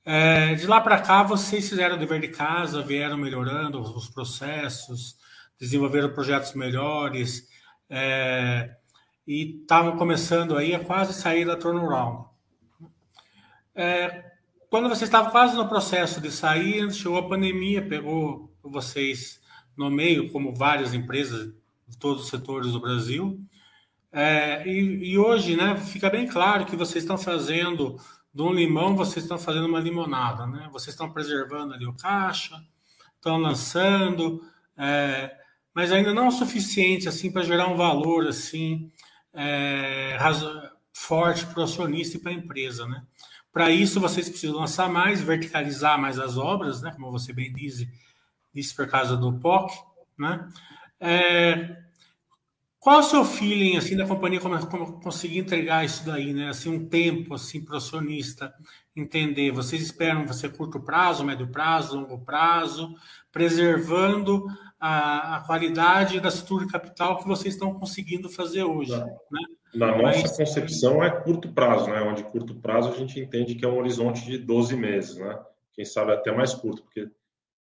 [0.08, 5.16] É, de lá para cá, vocês fizeram dever de casa, vieram melhorando os processos,
[5.58, 7.48] desenvolveram projetos melhores
[7.90, 8.76] é,
[9.26, 12.24] e estavam começando aí a quase sair da turnaround.
[13.74, 14.30] É,
[14.70, 19.40] quando vocês estavam quase no processo de sair, chegou a pandemia, pegou vocês
[19.76, 21.52] no meio, como várias empresas
[21.88, 23.40] de todos os setores do Brasil.
[24.12, 27.96] É, e, e, hoje, né, fica bem claro que vocês estão fazendo
[28.44, 30.68] um limão, vocês estão fazendo uma limonada, né?
[30.72, 32.60] Vocês estão preservando ali o caixa,
[33.14, 34.42] estão lançando,
[34.76, 35.34] é,
[35.74, 38.90] mas ainda não é o suficiente assim para gerar um valor assim
[39.32, 40.16] é,
[40.92, 43.02] forte para o acionista e para a empresa, né?
[43.52, 46.92] Para isso, vocês precisam lançar mais, verticalizar mais as obras, né?
[46.92, 47.88] Como você bem disse,
[48.54, 49.72] disse por causa do POC,
[50.18, 50.48] né?
[51.00, 51.85] É,
[52.86, 56.50] qual é o seu feeling assim da companhia como, como conseguir entregar isso daí, né?
[56.50, 58.54] Assim um tempo assim para o acionista
[58.94, 59.50] entender.
[59.50, 62.94] Vocês esperam você curto prazo, médio prazo, longo prazo,
[63.32, 64.46] preservando
[64.78, 69.16] a, a qualidade da estrutura de capital que vocês estão conseguindo fazer hoje, né?
[69.74, 70.36] Na nossa Mas...
[70.36, 72.00] concepção é curto prazo, né?
[72.02, 75.36] Onde curto prazo a gente entende que é um horizonte de 12 meses, né?
[75.74, 77.10] Quem sabe até mais curto, porque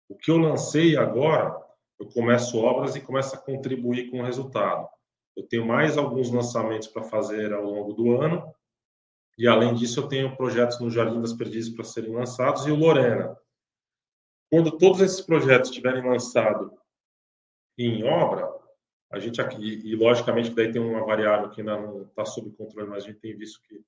[0.07, 1.57] o que eu lancei agora,
[1.99, 4.87] eu começo obras e começo a contribuir com o resultado.
[5.37, 8.55] Eu tenho mais alguns lançamentos para fazer ao longo do ano,
[9.37, 12.77] e além disso eu tenho projetos no Jardim das Perdizes para serem lançados e o
[12.77, 13.37] Lorena.
[14.51, 16.70] Quando todos esses projetos estiverem lançados
[17.77, 18.49] em obra,
[19.11, 22.88] a gente aqui, e logicamente daí tem uma variável que ainda não está sob controle,
[22.88, 23.83] mas a gente tem visto que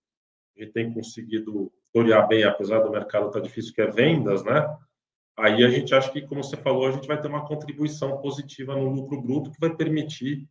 [0.57, 4.43] a gente tem conseguido florear bem, apesar do mercado estar tá difícil, que é vendas,
[4.43, 4.67] né?
[5.39, 8.75] Aí a gente acha que, como você falou, a gente vai ter uma contribuição positiva
[8.75, 10.49] no lucro bruto que vai permitir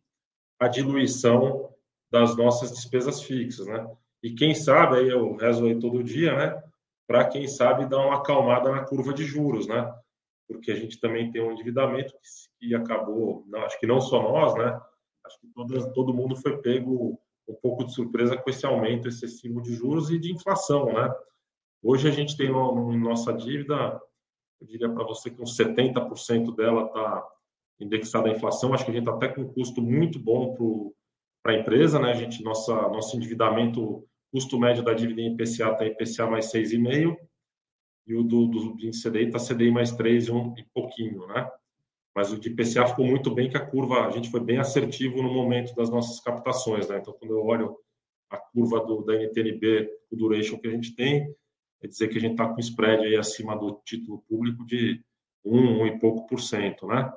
[0.58, 1.70] a diluição
[2.10, 3.86] das nossas despesas fixas, né?
[4.22, 6.62] E quem sabe, aí eu rezo aí todo dia, né?
[7.06, 9.92] Para quem sabe dar uma acalmada na curva de juros, né?
[10.48, 12.14] Porque a gente também tem um endividamento
[12.58, 14.80] que acabou, não, acho que não só nós, né?
[15.24, 19.60] Acho que todo, todo mundo foi pego um pouco de surpresa com esse aumento excessivo
[19.60, 21.14] de juros e de inflação, né?
[21.82, 24.00] Hoje a gente tem no, nossa dívida,
[24.60, 27.28] eu diria para você que uns 70% dela está
[27.80, 28.72] indexada à inflação.
[28.72, 30.54] Acho que a gente está até com um custo muito bom
[31.42, 32.10] para a empresa, né?
[32.10, 37.16] A gente, nossa, nosso endividamento, custo médio da dívida em IPCA está IPCA mais 6,5
[38.06, 41.50] e o do, do, do CDI está CDI mais 3 e, um, e pouquinho, né?
[42.16, 45.22] mas o de PCA ficou muito bem, que a curva, a gente foi bem assertivo
[45.22, 46.96] no momento das nossas captações, né?
[46.96, 47.76] Então, quando eu olho
[48.30, 51.30] a curva do, da NTNB, o duration que a gente tem,
[51.82, 55.04] é dizer que a gente está com spread aí acima do título público de
[55.44, 57.12] 1, 1 e pouco por cento, né?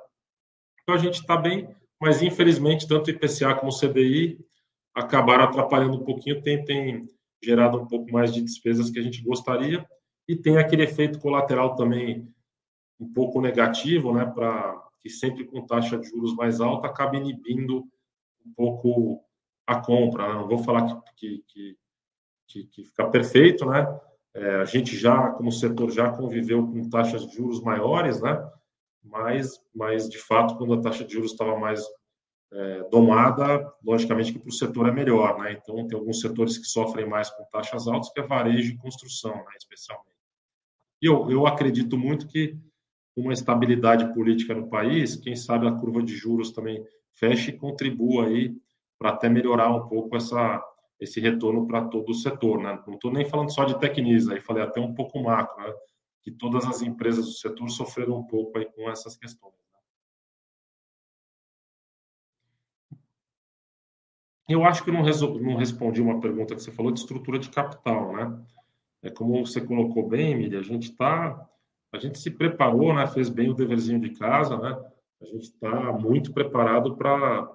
[0.90, 1.68] Então, a gente está bem,
[2.00, 4.44] mas infelizmente, tanto o IPCA como o CDI
[4.92, 7.08] acabaram atrapalhando um pouquinho, tem, tem
[7.40, 9.88] gerado um pouco mais de despesas que a gente gostaria,
[10.26, 12.28] e tem aquele efeito colateral também
[12.98, 17.84] um pouco negativo, né, para que sempre com taxa de juros mais alta acaba inibindo
[18.44, 19.24] um pouco
[19.68, 20.26] a compra.
[20.26, 20.34] Né?
[20.40, 21.76] Não vou falar que, que,
[22.48, 23.86] que, que fica perfeito, né?
[24.34, 28.44] É, a gente já, como setor, já conviveu com taxas de juros maiores, né?
[29.02, 31.82] Mas, mas de fato, quando a taxa de juros estava mais
[32.52, 35.52] é, domada, logicamente que para o setor é melhor, né?
[35.52, 39.34] Então, tem alguns setores que sofrem mais com taxas altas, que é varejo e construção,
[39.34, 39.52] né?
[39.56, 40.10] Especialmente.
[41.00, 42.58] E eu, eu acredito muito que
[43.16, 48.26] uma estabilidade política no país, quem sabe a curva de juros também feche e contribua
[48.26, 48.54] aí
[48.98, 50.62] para até melhorar um pouco essa,
[51.00, 52.62] esse retorno para todo o setor.
[52.62, 52.78] Né?
[52.86, 55.62] Não estou nem falando só de Tecnisa, aí falei até um pouco macro.
[55.62, 55.72] Né?
[56.22, 59.54] Que todas as empresas do setor sofreram um pouco aí com essas questões.
[64.50, 65.02] Eu acho que não,
[65.40, 68.44] não respondi uma pergunta que você falou de estrutura de capital, né?
[69.00, 71.48] É como você colocou bem, Emília, a gente está,
[71.92, 73.06] a gente se preparou, né?
[73.06, 74.76] Fez bem o deverzinho de casa, né?
[75.22, 77.48] A gente está muito preparado para,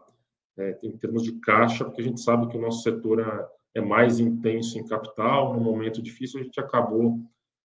[0.57, 3.81] é, em termos de caixa, porque a gente sabe que o nosso setor é, é
[3.81, 5.53] mais intenso em capital.
[5.53, 7.19] No momento difícil, a gente acabou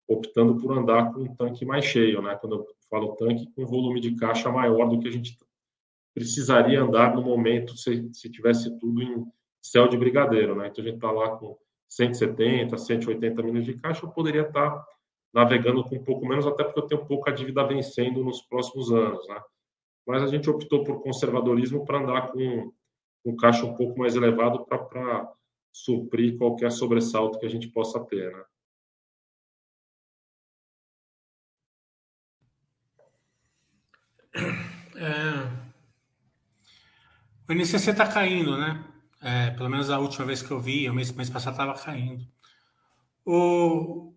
[0.10, 2.36] optando por andar com um tanque mais cheio, né?
[2.36, 5.38] Quando eu falo tanque, com volume de caixa maior do que a gente
[6.16, 9.24] precisaria andar no momento se, se tivesse tudo em
[9.62, 10.68] céu de brigadeiro, né?
[10.68, 11.56] Então a gente está lá com
[11.88, 14.88] 170, 180 milhões de caixa, eu poderia estar tá
[15.32, 19.28] navegando com um pouco menos, até porque eu tenho pouca dívida vencendo nos próximos anos,
[19.28, 19.40] né?
[20.08, 22.72] Mas a gente optou por conservadorismo para andar com
[23.24, 25.32] um caixa um pouco mais elevado para
[25.72, 28.44] suprir qualquer sobressalto que a gente possa ter, né?
[35.00, 35.50] É,
[37.48, 38.84] o INCC está caindo, né?
[39.22, 42.28] É, pelo menos a última vez que eu vi, o mês, mês passado estava caindo.
[43.26, 44.14] O,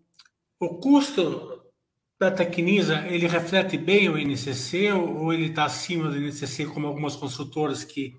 [0.59, 1.63] o custo
[2.19, 7.15] da Tecnisa, ele reflete bem o INCC ou, ele está acima do INCC, como algumas
[7.15, 8.17] construtoras que,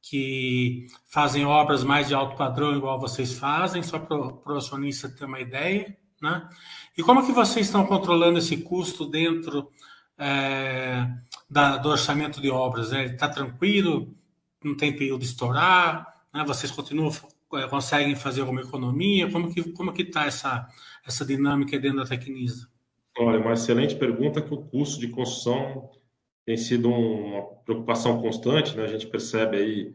[0.00, 5.24] que fazem obras mais de alto padrão, igual vocês fazem, só para o acionista ter
[5.24, 6.48] uma ideia, né?
[6.96, 9.70] E como que vocês estão controlando esse custo dentro
[10.18, 11.06] é,
[11.48, 12.90] da, do orçamento de obras?
[12.90, 13.06] Né?
[13.06, 14.16] Está tranquilo?
[14.66, 16.44] não tem período de estourar, né?
[16.46, 17.10] vocês continuam
[17.54, 19.30] é, conseguem fazer alguma economia?
[19.30, 20.68] Como que como que está essa
[21.06, 22.68] essa dinâmica dentro da Tecnisa?
[23.18, 25.88] Olha, uma excelente pergunta que o custo de construção
[26.44, 28.84] tem sido uma preocupação constante, né?
[28.84, 29.94] A gente percebe aí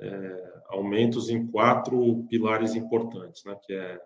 [0.00, 3.56] é, aumentos em quatro pilares importantes, né?
[3.64, 4.00] Que é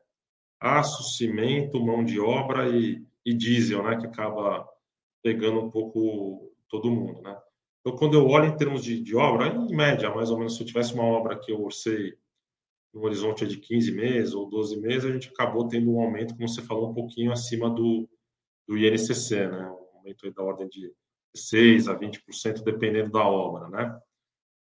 [0.61, 3.97] aço, cimento, mão de obra e, e diesel, né?
[3.97, 4.69] Que acaba
[5.23, 7.41] pegando um pouco todo mundo, né?
[7.81, 10.63] Então, quando eu olho em termos de, de obra, em média, mais ou menos, se
[10.63, 12.17] eu tivesse uma obra que eu orcei
[12.93, 16.49] no horizonte de 15 meses ou 12 meses, a gente acabou tendo um aumento, como
[16.49, 18.09] você falou, um pouquinho acima do,
[18.67, 19.71] do INCC, né?
[19.71, 20.93] Um aumento da ordem de
[21.37, 24.01] 6 a 20%, dependendo da obra, né?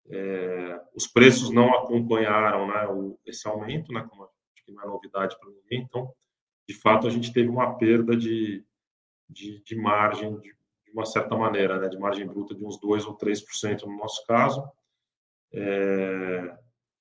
[0.10, 4.88] É, os preços não acompanharam né, o, esse aumento, né, como acho que não é
[4.88, 6.12] novidade para ninguém, então,
[6.68, 8.66] de fato, a gente teve uma perda de,
[9.30, 10.56] de, de margem de,
[10.92, 14.26] de uma certa maneira, né, de margem bruta de uns 2 ou 3% no nosso
[14.28, 14.70] caso.
[15.54, 16.58] É,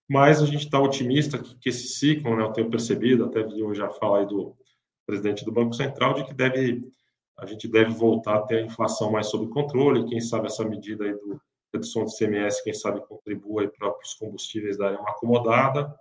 [0.09, 3.63] mas a gente está otimista que, que, esse ciclo, né, eu tenho percebido, até vi
[3.63, 4.57] hoje a fala aí do
[5.05, 6.89] presidente do Banco Central, de que deve,
[7.37, 11.05] a gente deve voltar a ter a inflação mais sob controle, quem sabe essa medida
[11.05, 11.41] aí do
[11.73, 15.95] redução de CMS, quem sabe contribua para os combustíveis darem uma acomodada.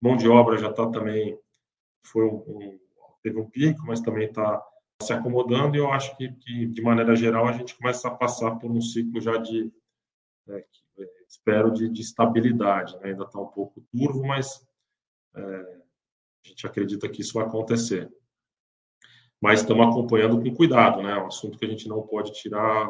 [0.00, 1.38] Mão de obra já está também,
[2.02, 2.78] foi um, um,
[3.22, 4.64] teve um pico, mas também está
[5.02, 8.52] se acomodando e eu acho que, que, de maneira geral, a gente começa a passar
[8.52, 9.70] por um ciclo já de,
[10.48, 10.82] é, que,
[11.28, 12.96] espero, de, de estabilidade.
[12.98, 13.10] Né?
[13.10, 14.66] Ainda está um pouco turvo, mas
[15.34, 15.42] é,
[16.44, 18.10] a gente acredita que isso vai acontecer.
[19.40, 21.12] Mas estamos acompanhando com cuidado, né?
[21.12, 22.88] É um assunto que a gente não pode tirar,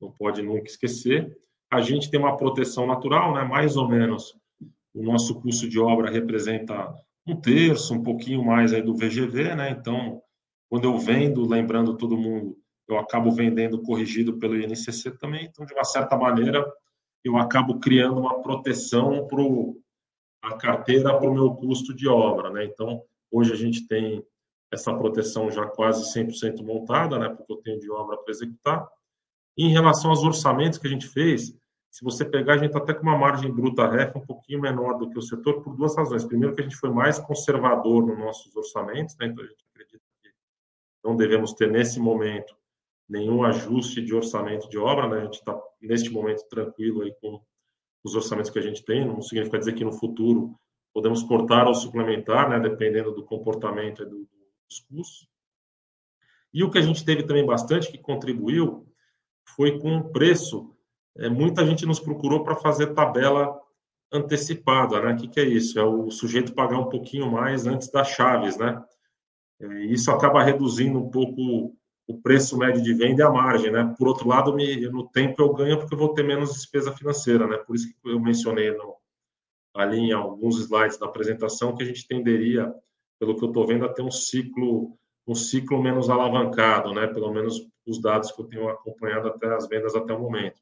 [0.00, 1.38] não pode nunca esquecer.
[1.70, 3.44] A gente tem uma proteção natural, né?
[3.44, 4.36] Mais ou menos
[4.92, 6.92] o nosso custo de obra representa
[7.26, 9.70] um terço, um pouquinho mais aí do VGV, né?
[9.70, 10.20] Então,
[10.74, 12.58] quando eu vendo, lembrando todo mundo,
[12.88, 15.44] eu acabo vendendo corrigido pelo INCC também.
[15.44, 16.66] Então, de uma certa maneira,
[17.22, 22.50] eu acabo criando uma proteção para a carteira para o meu custo de obra.
[22.50, 22.64] Né?
[22.64, 24.20] Então, hoje a gente tem
[24.68, 27.28] essa proteção já quase 100% montada, né?
[27.28, 28.84] porque eu tenho de obra para executar.
[29.56, 31.56] E em relação aos orçamentos que a gente fez,
[31.88, 34.98] se você pegar, a gente está até com uma margem bruta REF um pouquinho menor
[34.98, 36.24] do que o setor, por duas razões.
[36.24, 39.28] Primeiro, que a gente foi mais conservador nos nossos orçamentos, né?
[39.28, 39.63] então a gente
[41.04, 42.56] não devemos ter nesse momento
[43.08, 45.18] nenhum ajuste de orçamento de obra, né?
[45.18, 47.40] A gente está neste momento tranquilo aí com
[48.02, 49.06] os orçamentos que a gente tem.
[49.06, 50.58] Não significa dizer que no futuro
[50.92, 52.58] podemos cortar ou suplementar, né?
[52.58, 54.26] Dependendo do comportamento do,
[54.68, 55.28] dos custos.
[56.52, 58.86] E o que a gente teve também bastante que contribuiu
[59.54, 60.74] foi com o preço.
[61.16, 63.60] É, muita gente nos procurou para fazer tabela
[64.10, 65.12] antecipada, né?
[65.12, 65.78] O que, que é isso?
[65.78, 68.82] É o sujeito pagar um pouquinho mais antes das chaves, né?
[69.60, 71.74] É, isso acaba reduzindo um pouco
[72.06, 73.94] o preço médio de venda e a margem, né?
[73.96, 77.46] Por outro lado, me, no tempo eu ganho porque eu vou ter menos despesa financeira,
[77.46, 77.56] né?
[77.58, 78.96] Por isso que eu mencionei no,
[79.74, 82.72] ali em alguns slides da apresentação que a gente tenderia,
[83.18, 84.96] pelo que eu estou vendo, a ter um ciclo
[85.26, 87.06] um ciclo menos alavancado, né?
[87.06, 90.60] Pelo menos os dados que eu tenho acompanhado até as vendas até o momento.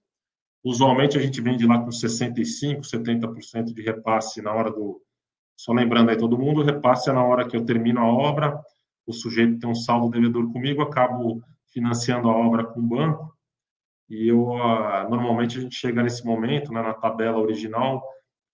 [0.65, 5.03] Usualmente a gente vende lá com 65, 70% de repasse na hora do
[5.57, 8.61] só lembrando aí todo mundo, repasse é na hora que eu termino a obra
[9.07, 11.43] o sujeito tem um saldo devedor comigo, acabo
[11.73, 13.33] financiando a obra com o banco,
[14.09, 18.03] e eu, ah, normalmente, a gente chega nesse momento, né, na tabela original,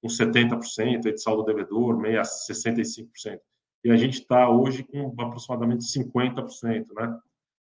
[0.00, 3.40] com 70% de saldo devedor, meia 65%.
[3.84, 7.18] E a gente está hoje com aproximadamente 50%, né?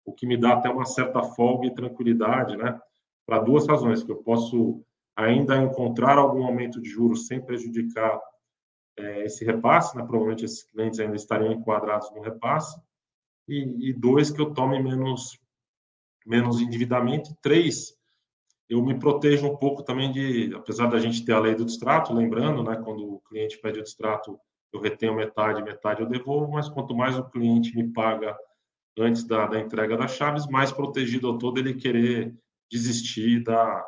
[0.04, 2.78] O que me dá até uma certa folga e tranquilidade, né?
[3.26, 4.82] Para duas razões, que eu posso
[5.16, 8.20] ainda encontrar algum aumento de juros sem prejudicar
[9.00, 10.02] é, esse repasse, né?
[10.02, 12.80] provavelmente esses clientes ainda estariam enquadrados no repasse,
[13.48, 15.38] e, e dois, que eu tome menos,
[16.26, 17.96] menos endividamento, e três,
[18.68, 22.14] eu me protejo um pouco também de, apesar da gente ter a lei do distrato,
[22.14, 24.38] lembrando, né, quando o cliente pede o distrato,
[24.72, 28.36] eu retenho metade, metade eu devolvo, mas quanto mais o cliente me paga
[28.96, 32.32] antes da, da entrega das chaves, mais protegido eu estou dele querer
[32.70, 33.84] desistir da,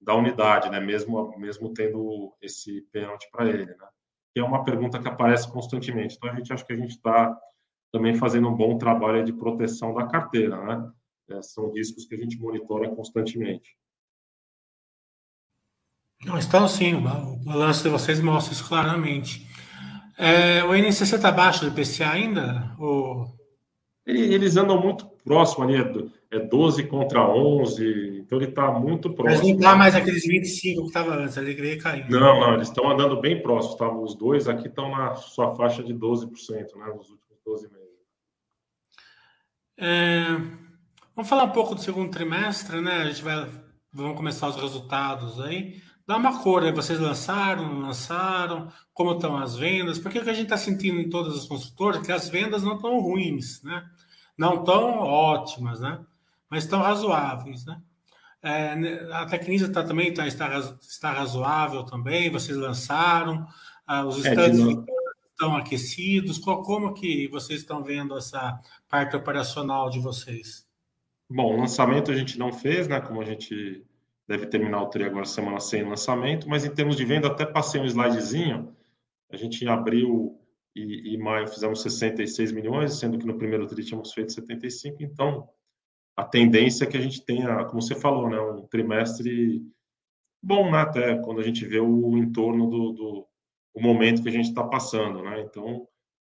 [0.00, 0.80] da unidade, né?
[0.80, 3.66] mesmo, mesmo tendo esse pênalti para ele.
[3.66, 3.88] Né?
[4.36, 6.14] Que é uma pergunta que aparece constantemente.
[6.14, 7.34] Então, a gente acha que a gente está
[7.90, 10.62] também fazendo um bom trabalho de proteção da carteira.
[10.62, 10.92] Né?
[11.30, 13.74] É, são riscos que a gente monitora constantemente.
[16.22, 17.00] Não, estão sim, o
[17.46, 19.48] balanço de vocês mostra isso claramente.
[20.18, 22.76] É, o INCC está abaixo do IPCA ainda?
[22.78, 23.34] Ou...
[24.04, 25.74] Eles andam muito próximo ali,
[26.30, 29.40] é 12 é contra 11, então ele está muito próximo.
[29.40, 32.08] Mas não está mais aqueles 25 que estava antes, ele queria cair.
[32.08, 33.90] Não, não, eles estão andando bem próximos, tá?
[33.92, 36.30] os dois aqui estão na sua faixa de 12%,
[36.76, 37.86] né, nos últimos 12 meses.
[39.78, 40.26] É,
[41.14, 42.98] vamos falar um pouco do segundo trimestre, né?
[42.98, 43.48] A gente vai,
[43.92, 45.82] vamos começar os resultados aí.
[46.06, 50.30] Dá uma cor, aí vocês lançaram, não lançaram, como estão as vendas, porque o que
[50.30, 53.60] a gente está sentindo em todas as construtoras é que as vendas não estão ruins,
[53.64, 53.84] né?
[54.36, 56.00] Não tão ótimas, né?
[56.50, 57.80] Mas estão razoáveis, né?
[58.42, 63.46] É, a Tecnisa tá, também tá, está, está razoável também, vocês lançaram,
[63.86, 64.60] ah, os é, estandes
[65.30, 68.58] estão aquecidos, como que vocês estão vendo essa
[68.88, 70.66] parte operacional de vocês?
[71.28, 73.00] Bom, lançamento a gente não fez, né?
[73.00, 73.84] Como a gente
[74.28, 77.80] deve terminar o TRI agora semana sem lançamento, mas em termos de venda, até passei
[77.80, 78.74] um slidezinho.
[79.30, 80.38] A gente em abril
[80.76, 85.48] e, e maio fizemos 66 milhões, sendo que no primeiro TRI tínhamos feito 75, então
[86.16, 89.62] a tendência é que a gente tenha, como você falou, né, um trimestre
[90.42, 93.26] bom, né, até quando a gente vê o entorno do, do
[93.74, 95.86] o momento que a gente está passando, né, então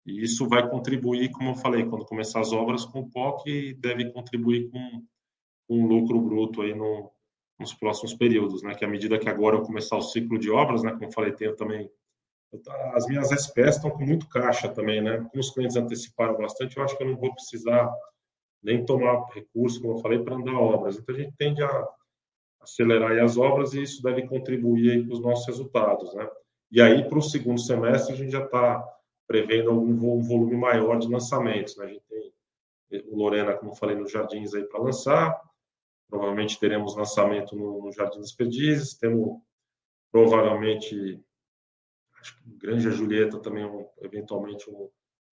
[0.06, 4.70] isso vai contribuir, como eu falei, quando começar as obras com o POC, deve contribuir
[4.72, 5.06] com,
[5.68, 7.12] com um lucro bruto aí no,
[7.60, 8.74] nos próximos períodos, né?
[8.74, 10.92] Que à medida que agora eu começar o ciclo de obras, né?
[10.92, 11.88] Como eu falei, tenho também
[12.94, 15.18] as minhas SPS estão com muito caixa também, né?
[15.18, 17.92] Como os clientes anteciparam bastante, eu acho que eu não vou precisar
[18.62, 20.98] nem tomar recurso, como eu falei, para andar obras.
[20.98, 21.88] Então a gente tende a
[22.62, 26.30] acelerar as obras e isso deve contribuir com os nossos resultados, né?
[26.72, 28.84] E aí para o segundo semestre a gente já está
[29.28, 31.86] prevendo algum volume maior de lançamentos, né?
[31.86, 32.34] A gente tem
[33.08, 35.42] o Lorena, como eu falei, nos jardins aí para lançar,
[36.12, 39.42] Provavelmente teremos lançamento no, no Jardim das Perdizes, temos
[40.12, 41.18] provavelmente
[42.22, 44.88] acho que Granja Julieta também um, eventualmente um,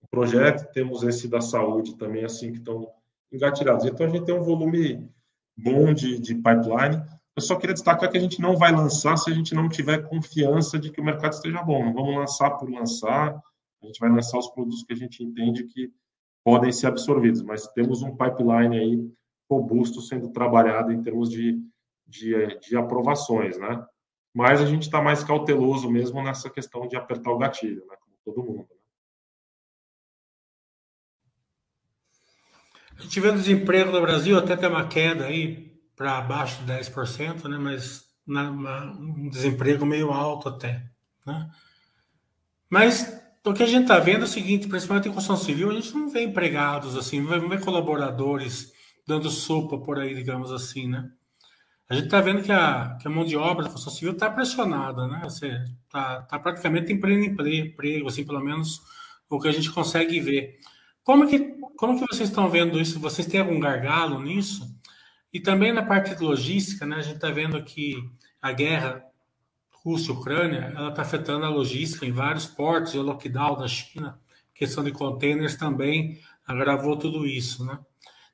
[0.09, 2.89] projeto, temos esse da saúde também assim que estão
[3.31, 3.85] engatilhados.
[3.85, 5.09] Então a gente tem um volume
[5.57, 7.03] bom de, de pipeline.
[7.35, 10.07] Eu só queria destacar que a gente não vai lançar se a gente não tiver
[10.07, 11.85] confiança de que o mercado esteja bom.
[11.85, 13.39] Não vamos lançar por lançar.
[13.81, 15.91] A gente vai lançar os produtos que a gente entende que
[16.43, 19.11] podem ser absorvidos, mas temos um pipeline aí
[19.49, 21.61] robusto sendo trabalhado em termos de,
[22.07, 23.85] de, de aprovações, né?
[24.33, 27.95] Mas a gente está mais cauteloso mesmo nessa questão de apertar o gatilho, né?
[27.99, 28.67] Como todo mundo.
[28.69, 28.79] Né?
[32.97, 36.71] A gente vê o desemprego no Brasil até tem uma queda aí para abaixo de
[36.71, 37.57] 10%, né?
[37.57, 40.85] Mas na, uma, um desemprego meio alto até,
[41.25, 41.49] né?
[42.69, 45.73] Mas o que a gente está vendo é o seguinte, principalmente em construção civil, a
[45.73, 48.71] gente não vê empregados assim, não vê colaboradores
[49.07, 51.09] dando sopa por aí, digamos assim, né?
[51.89, 54.29] A gente está vendo que a, que a mão de obra da construção civil está
[54.29, 55.23] pressionada, né?
[55.25, 58.79] Está tá praticamente em pleno emprego, assim, pelo menos
[59.27, 60.59] o que a gente consegue ver.
[61.03, 62.99] Como que, como que vocês estão vendo isso?
[62.99, 64.69] Vocês têm algum gargalo nisso?
[65.33, 66.97] E também na parte de logística, né?
[66.97, 67.95] A gente está vendo que
[68.39, 69.03] a guerra
[69.83, 74.19] Rússia-Ucrânia, ela está afetando a logística em vários portos, o lockdown da China,
[74.53, 77.79] questão de containers também agravou tudo isso, né?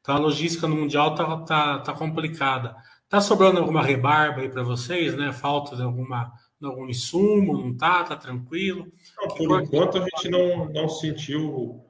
[0.02, 2.76] Então a logística no mundial tá, tá, tá complicada.
[3.10, 5.32] Tá sobrando alguma rebarba aí para vocês, né?
[5.32, 8.04] Falta de alguma de algum insumo, não tá?
[8.04, 8.88] Tá tranquilo?
[9.18, 11.86] Não, por enquanto a gente não, não sentiu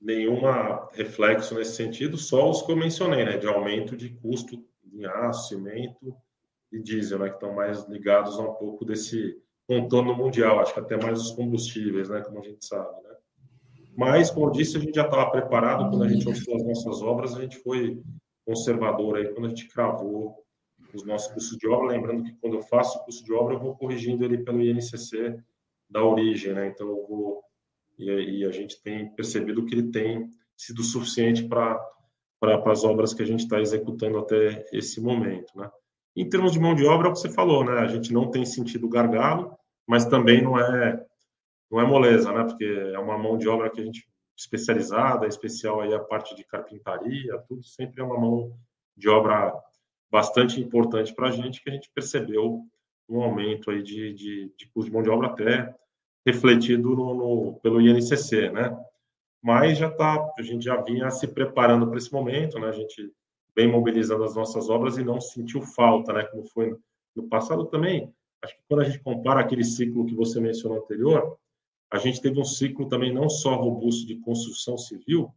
[0.00, 3.36] nenhuma reflexo nesse sentido, só os que eu mencionei, né?
[3.36, 4.62] De aumento de custo
[4.92, 6.14] em aço, cimento
[6.72, 7.28] e diesel, né?
[7.28, 9.36] Que estão mais ligados a um pouco desse
[9.66, 12.20] contorno mundial, acho que até mais os combustíveis, né?
[12.22, 13.14] Como a gente sabe, né?
[13.96, 17.02] Mas, como eu disse, a gente já estava preparado quando a gente orçou as nossas
[17.02, 18.02] obras, a gente foi
[18.44, 20.45] conservador aí quando a gente cravou
[20.96, 21.88] os nossos custos de obra.
[21.88, 25.38] Lembrando que quando eu faço o custo de obra, eu vou corrigindo ele pelo INCC
[25.88, 26.66] da origem, né?
[26.66, 27.42] Então, eu vou.
[27.98, 31.78] E, e a gente tem percebido que ele tem sido suficiente para
[32.38, 35.70] para as obras que a gente está executando até esse momento, né?
[36.14, 37.78] Em termos de mão de obra, é o que você falou, né?
[37.78, 41.02] A gente não tem sentido gargalo, mas também não é
[41.70, 42.44] não é moleza, né?
[42.44, 46.44] Porque é uma mão de obra que a gente especializada, especial aí a parte de
[46.44, 48.54] carpintaria, tudo sempre é uma mão
[48.94, 49.52] de obra
[50.10, 52.62] bastante importante para a gente que a gente percebeu
[53.08, 55.74] um aumento aí de, de, de custo de mão de obra até
[56.26, 58.76] refletido no, no, pelo INCC, né?
[59.42, 62.68] Mas já tá, a gente já vinha se preparando para esse momento, né?
[62.68, 63.12] A gente
[63.54, 66.24] vem mobilizando as nossas obras e não sentiu falta, né?
[66.24, 66.76] Como foi
[67.14, 68.12] no passado também.
[68.42, 71.38] Acho que quando a gente compara aquele ciclo que você mencionou anterior,
[71.90, 75.32] a gente teve um ciclo também não só robusto de construção civil,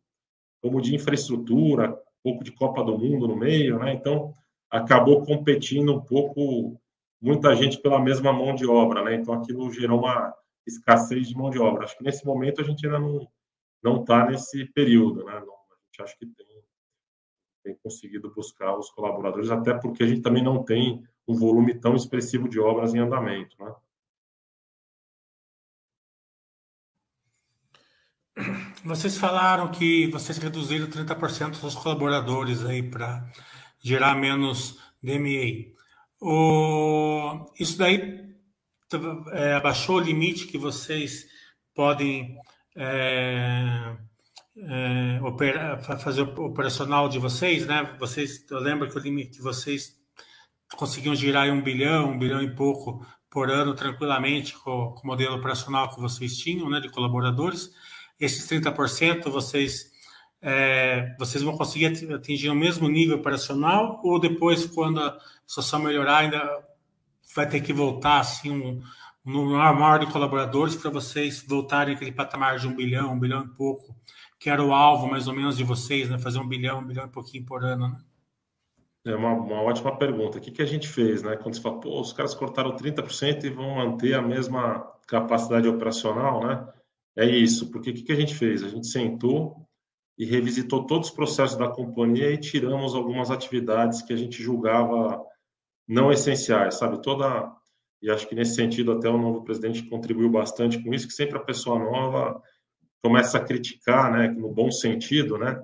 [0.62, 3.94] como de infraestrutura, um pouco de Copa do Mundo no meio, né?
[3.94, 4.34] Então,
[4.70, 6.80] acabou competindo um pouco
[7.22, 9.16] muita gente pela mesma mão de obra, né?
[9.16, 10.34] Então, aquilo gerou uma
[10.66, 11.84] escassez de mão de obra.
[11.84, 13.28] Acho que nesse momento a gente ainda não
[13.82, 15.40] não está nesse período, né?
[15.40, 16.64] Não, a gente que tem,
[17.64, 21.96] tem conseguido buscar os colaboradores, até porque a gente também não tem um volume tão
[21.96, 23.74] expressivo de obras em andamento, né?
[28.84, 33.30] Vocês falaram que vocês reduziram 30% dos colaboradores aí para
[33.80, 35.74] gerar menos DMA.
[36.22, 38.36] O, isso daí
[39.32, 41.28] é, abaixou o limite que vocês
[41.74, 42.38] podem
[42.76, 43.96] é,
[44.58, 47.96] é, fazer operacional de vocês, né?
[48.00, 49.98] Vocês, eu lembro que o limite que vocês
[50.76, 55.36] conseguiam girar um bilhão, um bilhão e pouco por ano tranquilamente com, com o modelo
[55.36, 57.72] operacional que vocês tinham, né, de colaboradores
[58.20, 59.92] esses 30% vocês
[60.42, 66.20] é, vocês vão conseguir atingir o mesmo nível operacional ou depois, quando a situação melhorar,
[66.20, 66.64] ainda
[67.36, 68.82] vai ter que voltar assim um,
[69.26, 73.44] um número maior de colaboradores para vocês voltarem aquele patamar de um bilhão, um bilhão
[73.44, 73.96] e pouco,
[74.40, 76.18] que era o alvo mais ou menos de vocês, né?
[76.18, 77.98] Fazer um bilhão, um bilhão e pouquinho por ano, né?
[79.06, 80.38] É uma, uma ótima pergunta.
[80.38, 81.36] O que, que a gente fez, né?
[81.38, 86.46] Quando você fala, pô, os caras cortaram 30% e vão manter a mesma capacidade operacional,
[86.46, 86.68] né?
[87.16, 88.64] É isso, porque o que, que a gente fez?
[88.64, 89.69] A gente sentou
[90.20, 95.24] e revisitou todos os processos da companhia e tiramos algumas atividades que a gente julgava
[95.88, 97.02] não essenciais, sabe?
[97.02, 97.50] Toda
[98.02, 101.38] e acho que nesse sentido até o novo presidente contribuiu bastante com isso, que sempre
[101.38, 102.42] a pessoa nova
[103.02, 105.62] começa a criticar, né, no bom sentido, né,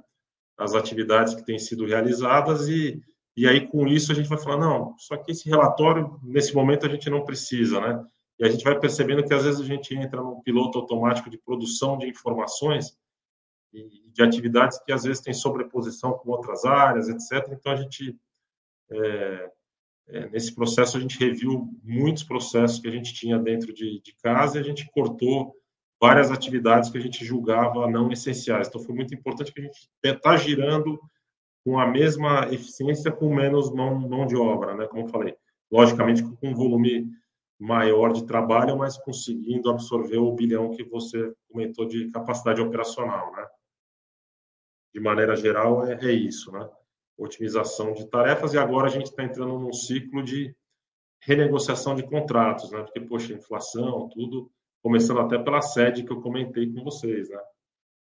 [0.57, 3.01] as atividades que têm sido realizadas e
[3.37, 6.85] e aí com isso a gente vai falar não, só que esse relatório nesse momento
[6.85, 8.01] a gente não precisa, né?
[8.39, 11.37] E a gente vai percebendo que às vezes a gente entra num piloto automático de
[11.37, 12.97] produção de informações
[13.75, 17.51] e de atividades que às vezes tem sobreposição com outras áreas, etc.
[17.51, 18.17] Então a gente
[18.91, 19.51] é,
[20.07, 24.15] é, nesse processo a gente reviu muitos processos que a gente tinha dentro de, de
[24.21, 25.55] casa e a gente cortou
[26.01, 28.67] várias atividades que a gente julgava não essenciais.
[28.67, 30.99] Então foi muito importante que a gente está girando
[31.65, 34.85] com a mesma eficiência com menos mão, mão de obra, né?
[34.85, 35.35] Como eu falei,
[35.71, 37.09] logicamente com um volume
[37.59, 43.45] maior de trabalho, mas conseguindo absorver o bilhão que você comentou de capacidade operacional, né?
[44.95, 46.69] De maneira geral, é, é isso, né?
[47.17, 50.55] Otimização de tarefas e agora a gente está entrando num ciclo de
[51.19, 52.81] renegociação de contratos, né?
[52.81, 54.49] Porque, poxa, inflação, tudo,
[54.81, 57.37] começando até pela sede que eu comentei com vocês, né?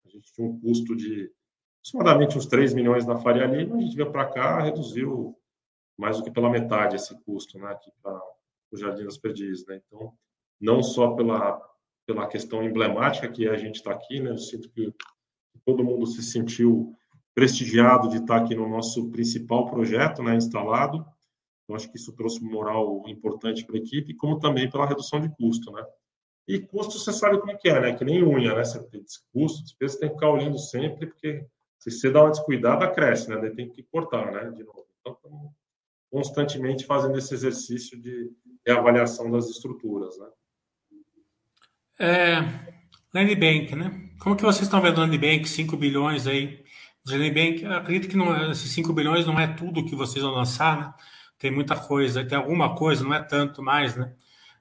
[0.05, 1.33] A gente tinha um custo de
[1.81, 5.35] aproximadamente uns 3 milhões na Faria Lima, a gente veio para cá, reduziu
[5.97, 7.69] mais do que pela metade esse custo, né?
[7.69, 8.21] Aqui para
[8.71, 9.81] o Jardim das Perdizes, né?
[9.87, 10.13] Então,
[10.61, 11.59] não só pela
[12.07, 14.33] pela questão emblemática que a gente está aqui, né?
[14.33, 14.93] Eu sinto que
[15.61, 16.95] todo mundo se sentiu
[17.35, 20.37] prestigiado de estar aqui no nosso principal projeto, né?
[20.37, 21.05] Instalado.
[21.69, 25.21] Eu acho que isso trouxe um moral importante para a equipe, como também pela redução
[25.21, 25.85] de custo, né?
[26.47, 27.95] E custo você sabe como é que é, né?
[27.95, 28.65] Que nem unha, né?
[28.65, 29.03] Você tem
[29.33, 31.47] custo, despesa tem que ficar olhando sempre, porque
[31.79, 33.39] se você dá uma descuidada, cresce, né?
[33.39, 34.51] Daí tem que cortar, né?
[34.51, 34.87] De novo.
[35.01, 35.53] Então,
[36.11, 38.31] constantemente fazendo esse exercício de
[38.67, 40.17] reavaliação das estruturas.
[40.19, 40.29] Né?
[41.99, 42.37] É,
[43.13, 44.04] Land Bank, né?
[44.19, 46.65] Como que vocês estão vendo Land Bank, 5 bilhões aí
[47.77, 50.95] acredito que não, é, esses 5 bilhões não é tudo que vocês vão lançar, né?
[51.39, 54.15] Tem muita coisa, tem alguma coisa, não é tanto mais, né?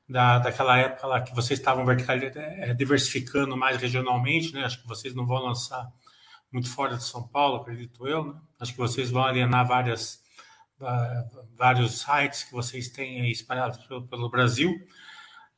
[0.08, 4.66] Da, daquela época lá que vocês estavam é, diversificando mais regionalmente, né?
[4.66, 5.90] Acho que vocês não vão lançar
[6.52, 8.42] muito fora de São Paulo, acredito eu, né?
[8.60, 10.22] Acho que vocês vão alienar várias
[11.58, 14.76] vários sites que vocês têm espalhados pelo, pelo Brasil.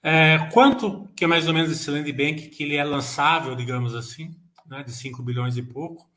[0.08, 3.96] É, quanto que é mais ou menos esse land bank que ele é lançável, digamos
[3.96, 4.36] assim,
[4.68, 6.08] né, de 5 bilhões e pouco.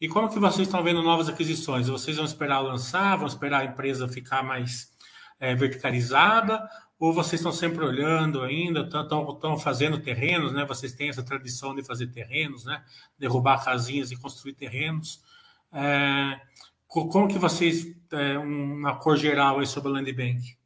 [0.00, 1.86] E como que vocês estão vendo novas aquisições?
[1.86, 4.90] Vocês vão esperar lançar, vão esperar a empresa ficar mais
[5.38, 6.66] é, verticalizada,
[6.98, 10.64] ou vocês estão sempre olhando ainda, estão fazendo terrenos, né?
[10.64, 12.82] Vocês têm essa tradição de fazer terrenos, né?
[13.18, 15.22] Derrubar casinhas e construir terrenos.
[15.70, 16.40] É,
[16.86, 20.56] como que vocês, é, uma cor geral aí sobre a Land Bank?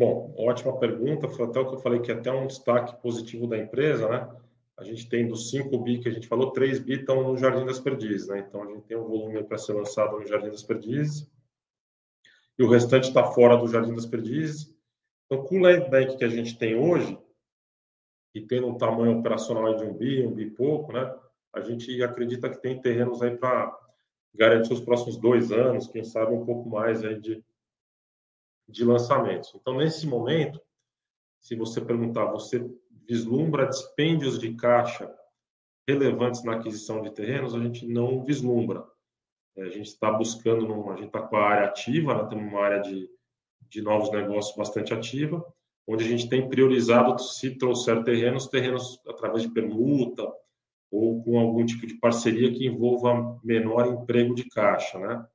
[0.00, 1.28] Bom, ótima pergunta.
[1.28, 4.34] Foi até o que eu falei que é até um destaque positivo da empresa, né?
[4.78, 7.66] A gente tem dos 5 bi que a gente falou, 3 bi estão no Jardim
[7.66, 8.38] das Perdizes, né?
[8.38, 11.30] Então a gente tem um volume para ser lançado no Jardim das Perdizes
[12.58, 14.74] e o restante está fora do Jardim das Perdizes.
[15.26, 17.18] Então, com o land bank que a gente tem hoje,
[18.34, 21.14] e tendo um tamanho operacional de um bi, um bi e pouco, né?
[21.52, 23.78] A gente acredita que tem terrenos aí para
[24.34, 27.44] garantir os próximos dois anos, quem sabe um pouco mais aí de,
[28.70, 29.52] de lançamentos.
[29.54, 30.60] Então, nesse momento,
[31.40, 32.64] se você perguntar, você
[33.08, 35.12] vislumbra dispêndios de caixa
[35.88, 37.54] relevantes na aquisição de terrenos?
[37.54, 38.84] A gente não vislumbra.
[39.56, 42.28] É, a gente está buscando, a gente está com a área ativa, né?
[42.28, 43.08] temos uma área de,
[43.68, 45.44] de novos negócios bastante ativa,
[45.86, 50.30] onde a gente tem priorizado, se trouxer terrenos, terrenos através de permuta
[50.90, 55.26] ou com algum tipo de parceria que envolva menor emprego de caixa, né?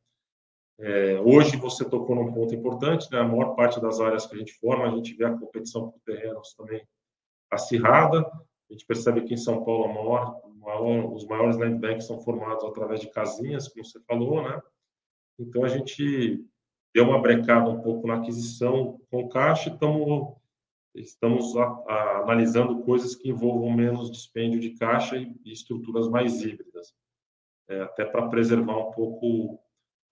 [0.77, 3.19] É, hoje você tocou num ponto importante, né?
[3.19, 5.99] A maior parte das áreas que a gente forma, a gente vê a competição por
[6.01, 6.85] terrenos também
[7.49, 8.19] acirrada.
[8.19, 12.65] A gente percebe que em São Paulo maior, maior, os maiores land banks são formados
[12.65, 14.61] através de casinhas, como você falou, né?
[15.39, 16.43] Então a gente
[16.93, 20.35] deu uma brecada um pouco na aquisição com caixa e estamos
[20.95, 26.41] estamos a, a, analisando coisas que envolvam menos dispêndio de caixa e, e estruturas mais
[26.41, 26.93] híbridas,
[27.67, 29.59] é, até para preservar um pouco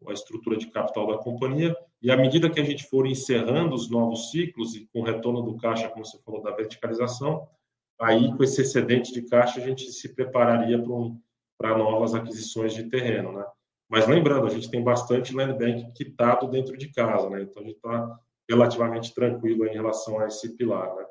[0.10, 1.76] a estrutura de capital da companhia.
[2.02, 5.42] E à medida que a gente for encerrando os novos ciclos e com o retorno
[5.42, 7.48] do caixa, como você falou, da verticalização,
[8.00, 11.20] aí com esse excedente de caixa a gente se prepararia para um,
[11.78, 13.46] novas aquisições de terreno, né?
[13.90, 17.44] Mas lembrando, a gente tem bastante land bank quitado dentro de casa, né?
[17.44, 21.06] Então a gente está relativamente tranquilo em relação a esse pilar, né?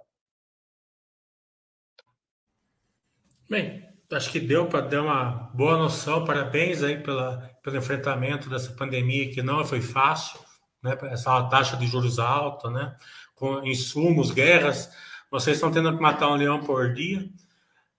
[3.49, 6.24] Bem, acho que deu para dar uma boa noção.
[6.24, 10.40] Parabéns aí pela, pelo enfrentamento dessa pandemia que não foi fácil,
[10.82, 10.98] né?
[11.04, 12.96] Essa taxa de juros alta, né?
[13.34, 14.90] Com insumos, guerras,
[15.30, 17.28] vocês estão tendo que matar um leão por dia.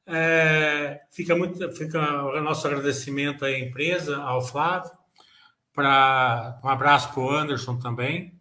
[0.06, 4.92] É, fica muito, fica o nosso agradecimento à empresa, ao Flávio,
[5.74, 8.38] para um abraço para o Anderson também,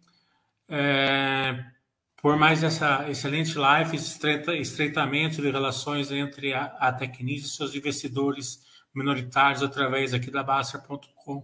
[0.67, 1.63] é,
[2.21, 4.19] por mais essa excelente live, esse
[4.59, 8.61] estreitamento de relações entre a, a Tecnis e seus investidores
[8.93, 11.43] minoritários através aqui da Baster.com.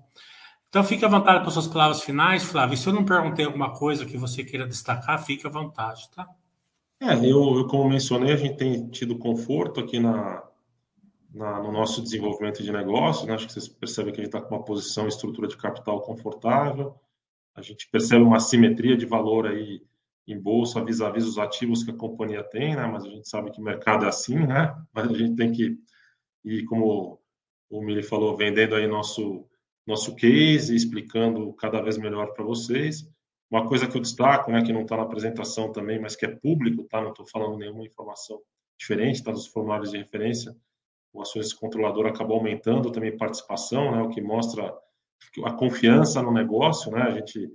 [0.70, 2.78] Então, fique à vontade com suas palavras finais, Flávio.
[2.78, 6.28] Se eu não perguntei alguma coisa que você queira destacar, fique à vontade, tá?
[7.02, 10.44] É, eu, eu como mencionei, a gente tem tido conforto aqui na,
[11.34, 13.34] na, no nosso desenvolvimento de negócio, né?
[13.34, 16.02] acho que vocês percebem que a gente está com uma posição e estrutura de capital
[16.02, 16.96] confortável,
[17.56, 19.82] a gente percebe uma simetria de valor aí
[20.28, 22.86] em bolsa vis-à-vis os ativos que a companhia tem, né?
[22.86, 24.76] Mas a gente sabe que o mercado é assim, né?
[24.94, 25.78] Mas a gente tem que
[26.46, 27.19] ir, como
[27.70, 29.46] o Mili falou, vendendo aí nosso
[29.88, 33.10] nosso case, explicando cada vez melhor para vocês.
[33.50, 36.30] Uma coisa que eu destaco, né, que não está na apresentação também, mas que é
[36.30, 37.02] público, tá?
[37.02, 38.40] Não estou falando nenhuma informação
[38.78, 40.56] diferente, está nos formulários de referência.
[41.12, 44.02] O ações controlador acabou aumentando também participação, né?
[44.04, 44.72] O que mostra
[45.44, 47.02] a confiança no negócio, né?
[47.02, 47.52] A gente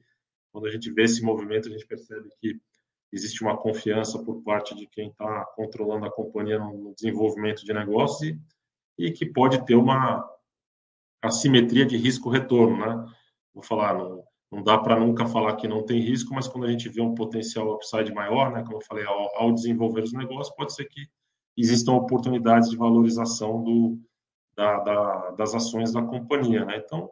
[0.54, 2.60] quando a gente vê esse movimento, a gente percebe que
[3.12, 8.30] existe uma confiança por parte de quem está controlando a companhia no desenvolvimento de negócios
[8.30, 8.40] e,
[8.98, 10.28] e que pode ter uma
[11.22, 13.06] assimetria de risco-retorno, né?
[13.52, 16.70] Vou falar, não, não dá para nunca falar que não tem risco, mas quando a
[16.70, 18.62] gente vê um potencial upside maior, né?
[18.62, 21.08] Como eu falei, ao, ao desenvolver os negócios, pode ser que
[21.56, 23.98] existam oportunidades de valorização do,
[24.56, 26.82] da, da, das ações da companhia, né?
[26.84, 27.10] Então,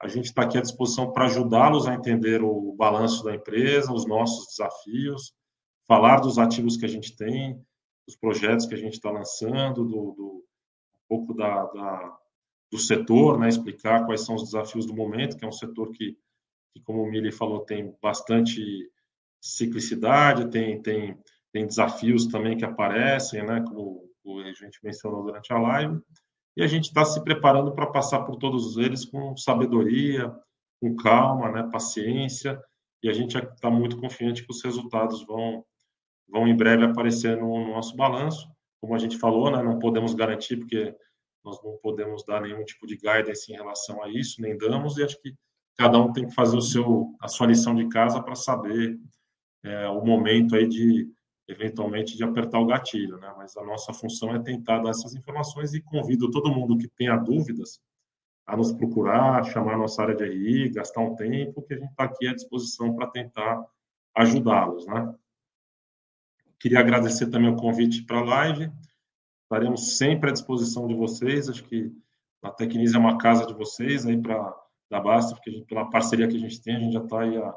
[0.00, 4.06] a gente está aqui à disposição para ajudá-los a entender o balanço da empresa, os
[4.06, 5.32] nossos desafios,
[5.86, 7.58] falar dos ativos que a gente tem,
[8.06, 10.44] dos projetos que a gente está lançando, do, do,
[11.08, 12.18] pouco da, da,
[12.70, 13.48] do setor, né?
[13.48, 16.16] explicar quais são os desafios do momento, que é um setor que,
[16.72, 18.90] que como o Mili falou, tem bastante
[19.40, 21.18] ciclicidade, tem, tem,
[21.52, 23.62] tem desafios também que aparecem, né?
[23.66, 24.10] como
[24.44, 26.00] a gente mencionou durante a live
[26.56, 30.32] e a gente está se preparando para passar por todos eles com sabedoria,
[30.80, 32.60] com calma, né, paciência,
[33.02, 35.64] e a gente está muito confiante que os resultados vão,
[36.28, 38.48] vão em breve aparecer no, no nosso balanço.
[38.84, 40.94] Como a gente falou, né, não podemos garantir, porque
[41.42, 45.02] nós não podemos dar nenhum tipo de guidance em relação a isso, nem damos, e
[45.02, 45.34] acho que
[45.74, 48.98] cada um tem que fazer o seu, a sua lição de casa para saber
[49.62, 51.10] é, o momento aí de,
[51.48, 53.32] eventualmente, de apertar o gatilho, né?
[53.38, 57.16] Mas a nossa função é tentar dar essas informações e convido todo mundo que tenha
[57.16, 57.80] dúvidas
[58.46, 61.90] a nos procurar, chamar a nossa área de RI, gastar um tempo, que a gente
[61.90, 63.64] está aqui à disposição para tentar
[64.14, 65.14] ajudá-los, né?
[66.64, 68.72] Queria agradecer também o convite para a live.
[69.42, 71.46] Estaremos sempre à disposição de vocês.
[71.46, 71.92] Acho que
[72.42, 74.50] a Tecnisa é uma casa de vocês aí para
[74.90, 77.36] da Basta, porque gente, pela parceria que a gente tem, a gente já está aí
[77.36, 77.54] há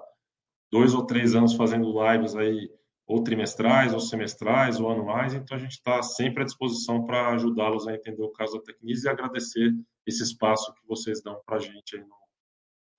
[0.69, 2.69] dois ou três anos fazendo lives aí
[3.05, 7.87] ou trimestrais, ou semestrais, ou anuais, então a gente está sempre à disposição para ajudá-los
[7.87, 9.73] a entender o caso da Tecnisa e agradecer
[10.05, 12.17] esse espaço que vocês dão para a gente aí no,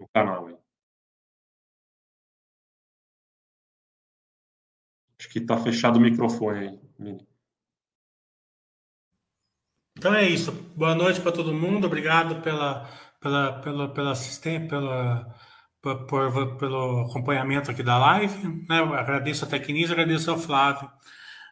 [0.01, 0.47] no canal.
[0.47, 0.57] Aí.
[5.29, 7.29] Acho que está fechado o microfone aí, Mini.
[9.95, 10.51] Então é isso.
[10.75, 11.87] Boa noite para todo mundo.
[11.87, 12.89] Obrigado pela,
[13.21, 15.37] pela, pela, pela assistência, pela
[15.83, 18.65] por, por, pelo acompanhamento aqui da live.
[18.67, 18.79] Né?
[18.79, 20.91] agradeço a Tecnis, agradeço ao Flávio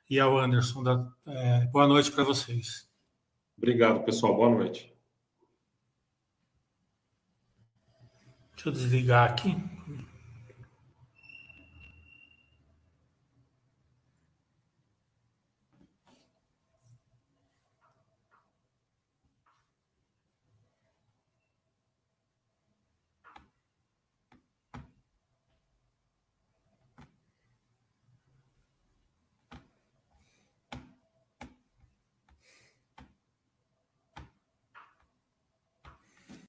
[0.09, 0.83] e ao Anderson.
[0.83, 2.89] Da, é, boa noite para vocês.
[3.59, 4.35] Obrigado, pessoal.
[4.37, 4.91] Boa noite.
[8.55, 9.76] Deixa eu desligar aqui.